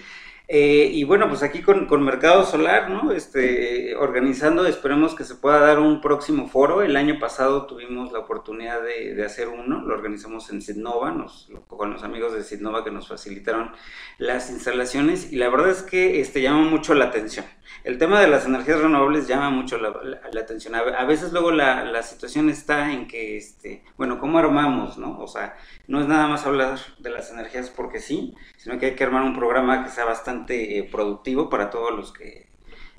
Eh, 0.53 0.89
y 0.91 1.05
bueno, 1.05 1.29
pues 1.29 1.43
aquí 1.43 1.61
con, 1.61 2.03
Mercado 2.03 2.43
Solar, 2.43 2.89
¿no? 2.89 3.13
Este, 3.13 3.95
organizando, 3.95 4.65
esperemos 4.65 5.15
que 5.15 5.23
se 5.23 5.35
pueda 5.35 5.61
dar 5.61 5.79
un 5.79 6.01
próximo 6.01 6.49
foro. 6.49 6.81
El 6.81 6.97
año 6.97 7.19
pasado 7.21 7.67
tuvimos 7.67 8.11
la 8.11 8.19
oportunidad 8.19 8.81
de, 8.83 9.23
hacer 9.23 9.47
uno, 9.47 9.81
lo 9.81 9.93
organizamos 9.93 10.49
en 10.49 10.61
Sidnova, 10.61 11.11
nos, 11.11 11.49
con 11.67 11.93
los 11.93 12.03
amigos 12.03 12.33
de 12.33 12.43
Sidnova 12.43 12.83
que 12.83 12.91
nos 12.91 13.07
facilitaron 13.07 13.71
las 14.17 14.49
instalaciones 14.49 15.31
y 15.31 15.37
la 15.37 15.47
verdad 15.47 15.69
es 15.69 15.83
que 15.83 16.19
este, 16.19 16.41
llama 16.41 16.63
mucho 16.63 16.95
la 16.95 17.05
atención. 17.05 17.45
El 17.85 17.97
tema 17.97 18.19
de 18.19 18.27
las 18.27 18.45
energías 18.45 18.81
renovables 18.81 19.27
llama 19.27 19.51
mucho 19.51 19.77
la, 19.77 19.89
atención. 20.37 20.75
A, 20.75 21.05
veces 21.05 21.31
luego 21.31 21.51
la, 21.51 21.85
la, 21.85 22.03
situación 22.03 22.49
está 22.49 22.91
en 22.91 23.07
que, 23.07 23.37
este, 23.37 23.85
bueno, 23.97 24.19
¿cómo 24.19 24.37
armamos, 24.37 24.97
no? 24.97 25.17
O 25.17 25.27
sea, 25.27 25.55
no 25.87 26.01
es 26.01 26.07
nada 26.07 26.27
más 26.27 26.45
hablar 26.45 26.77
de 26.99 27.09
las 27.09 27.31
energías 27.31 27.69
porque 27.69 27.99
sí, 27.99 28.35
sino 28.57 28.77
que 28.77 28.87
hay 28.87 28.95
que 28.95 29.03
armar 29.03 29.23
un 29.23 29.35
programa 29.35 29.83
que 29.83 29.89
sea 29.89 30.05
bastante 30.05 30.40
eh, 30.49 30.87
productivo 30.89 31.49
para 31.49 31.69
todos 31.69 31.91
los 31.95 32.11
que 32.11 32.47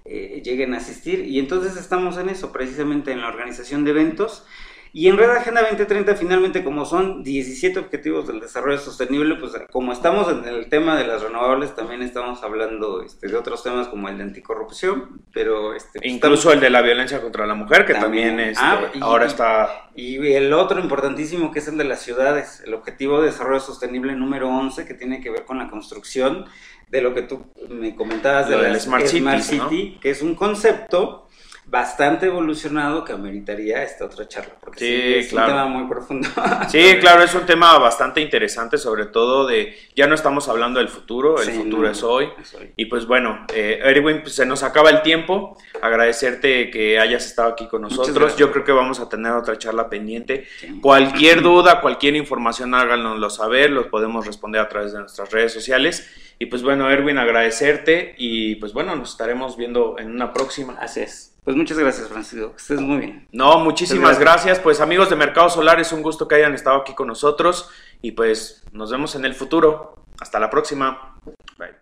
eh, 0.04 0.42
lleguen 0.44 0.74
a 0.74 0.78
asistir. 0.78 1.24
Y 1.26 1.38
entonces 1.38 1.76
estamos 1.76 2.18
en 2.18 2.28
eso, 2.28 2.52
precisamente 2.52 3.12
en 3.12 3.20
la 3.20 3.28
organización 3.28 3.84
de 3.84 3.90
eventos 3.92 4.46
y 4.94 5.08
en 5.08 5.16
Red 5.16 5.30
Agenda 5.30 5.62
2030, 5.62 6.14
finalmente, 6.16 6.62
como 6.62 6.84
son 6.84 7.22
17 7.22 7.78
objetivos 7.78 8.26
del 8.26 8.40
desarrollo 8.40 8.78
sostenible, 8.78 9.36
pues 9.36 9.52
como 9.70 9.90
estamos 9.90 10.28
en 10.28 10.44
el 10.44 10.68
tema 10.68 10.96
de 10.96 11.06
las 11.06 11.22
renovables, 11.22 11.74
también 11.74 12.02
estamos 12.02 12.42
hablando 12.42 13.02
este, 13.02 13.28
de 13.28 13.36
otros 13.36 13.62
temas 13.62 13.88
como 13.88 14.10
el 14.10 14.18
de 14.18 14.24
anticorrupción, 14.24 15.22
pero... 15.32 15.74
Este, 15.74 15.98
pues, 15.98 16.12
Incluso 16.12 16.52
el 16.52 16.60
de 16.60 16.68
la 16.68 16.82
violencia 16.82 17.22
contra 17.22 17.46
la 17.46 17.54
mujer, 17.54 17.86
que 17.86 17.94
también, 17.94 18.38
este, 18.38 18.62
ah, 18.62 18.90
ahora 19.00 19.24
está... 19.24 19.88
Y 19.94 20.26
el 20.34 20.52
otro 20.52 20.78
importantísimo, 20.78 21.52
que 21.52 21.60
es 21.60 21.68
el 21.68 21.78
de 21.78 21.84
las 21.84 22.02
ciudades, 22.02 22.62
el 22.66 22.74
objetivo 22.74 23.20
de 23.20 23.28
desarrollo 23.28 23.60
sostenible 23.60 24.14
número 24.14 24.50
11, 24.50 24.84
que 24.84 24.92
tiene 24.92 25.22
que 25.22 25.30
ver 25.30 25.46
con 25.46 25.58
la 25.58 25.70
construcción 25.70 26.44
de 26.90 27.00
lo 27.00 27.14
que 27.14 27.22
tú 27.22 27.46
me 27.70 27.96
comentabas 27.96 28.50
de 28.50 28.58
la 28.58 28.78
Smart, 28.78 29.06
City, 29.06 29.98
que 30.02 30.10
es 30.10 30.20
un 30.20 30.34
concepto 30.34 31.26
bastante 31.72 32.26
evolucionado 32.26 33.02
que 33.02 33.14
ameritaría 33.14 33.82
esta 33.82 34.04
otra 34.04 34.28
charla, 34.28 34.52
porque 34.60 34.78
sí, 34.78 35.14
es 35.26 35.32
un 35.32 35.42
tema 35.42 35.64
muy 35.64 35.88
profundo. 35.88 36.28
sí, 36.68 36.98
claro, 37.00 37.22
es 37.22 37.34
un 37.34 37.46
tema 37.46 37.78
bastante 37.78 38.20
interesante, 38.20 38.76
sobre 38.76 39.06
todo 39.06 39.46
de, 39.46 39.74
ya 39.96 40.06
no 40.06 40.14
estamos 40.14 40.50
hablando 40.50 40.80
del 40.80 40.90
futuro, 40.90 41.40
el 41.40 41.50
futuro 41.50 41.88
es, 41.88 42.02
hoy. 42.02 42.28
Y 42.76 42.84
pues 42.84 43.06
bueno, 43.06 43.46
eh, 43.54 43.80
Erwin, 43.84 44.20
pues 44.20 44.34
se 44.34 44.44
nos 44.44 44.62
acaba 44.62 44.90
el 44.90 45.00
tiempo, 45.00 45.56
agradecerte 45.80 46.70
que 46.70 46.98
hayas 46.98 47.24
estado 47.24 47.52
aquí 47.52 47.66
con 47.68 47.80
nosotros, 47.80 48.36
yo 48.36 48.52
creo 48.52 48.64
que 48.64 48.72
vamos 48.72 49.00
a 49.00 49.08
tener 49.08 49.32
otra 49.32 49.56
charla 49.56 49.88
pendiente. 49.88 50.46
Cualquier 50.82 51.40
duda, 51.40 51.80
cualquier 51.80 52.16
información, 52.16 52.74
háganoslo 52.74 53.30
saber, 53.30 53.70
los 53.70 53.86
podemos 53.86 54.26
responder 54.26 54.60
a 54.60 54.68
través 54.68 54.92
de 54.92 54.98
nuestras 54.98 55.30
redes 55.30 55.54
sociales. 55.54 56.06
Y 56.42 56.46
pues 56.46 56.64
bueno, 56.64 56.90
Erwin, 56.90 57.18
agradecerte 57.18 58.16
y 58.18 58.56
pues 58.56 58.72
bueno, 58.72 58.96
nos 58.96 59.10
estaremos 59.10 59.56
viendo 59.56 59.96
en 60.00 60.10
una 60.10 60.32
próxima. 60.32 60.76
Así 60.80 60.98
es. 60.98 61.36
Pues 61.44 61.56
muchas 61.56 61.78
gracias, 61.78 62.08
Francisco. 62.08 62.52
Estés 62.56 62.80
muy 62.80 62.96
bien. 62.96 63.28
No, 63.30 63.60
muchísimas 63.60 64.18
gracias. 64.18 64.58
Pues 64.58 64.80
amigos 64.80 65.08
de 65.08 65.14
Mercado 65.14 65.48
Solar, 65.50 65.78
es 65.78 65.92
un 65.92 66.02
gusto 66.02 66.26
que 66.26 66.34
hayan 66.34 66.52
estado 66.52 66.78
aquí 66.78 66.96
con 66.96 67.06
nosotros 67.06 67.70
y 68.00 68.10
pues 68.10 68.64
nos 68.72 68.90
vemos 68.90 69.14
en 69.14 69.24
el 69.24 69.36
futuro. 69.36 69.94
Hasta 70.18 70.40
la 70.40 70.50
próxima. 70.50 71.16
Bye. 71.58 71.81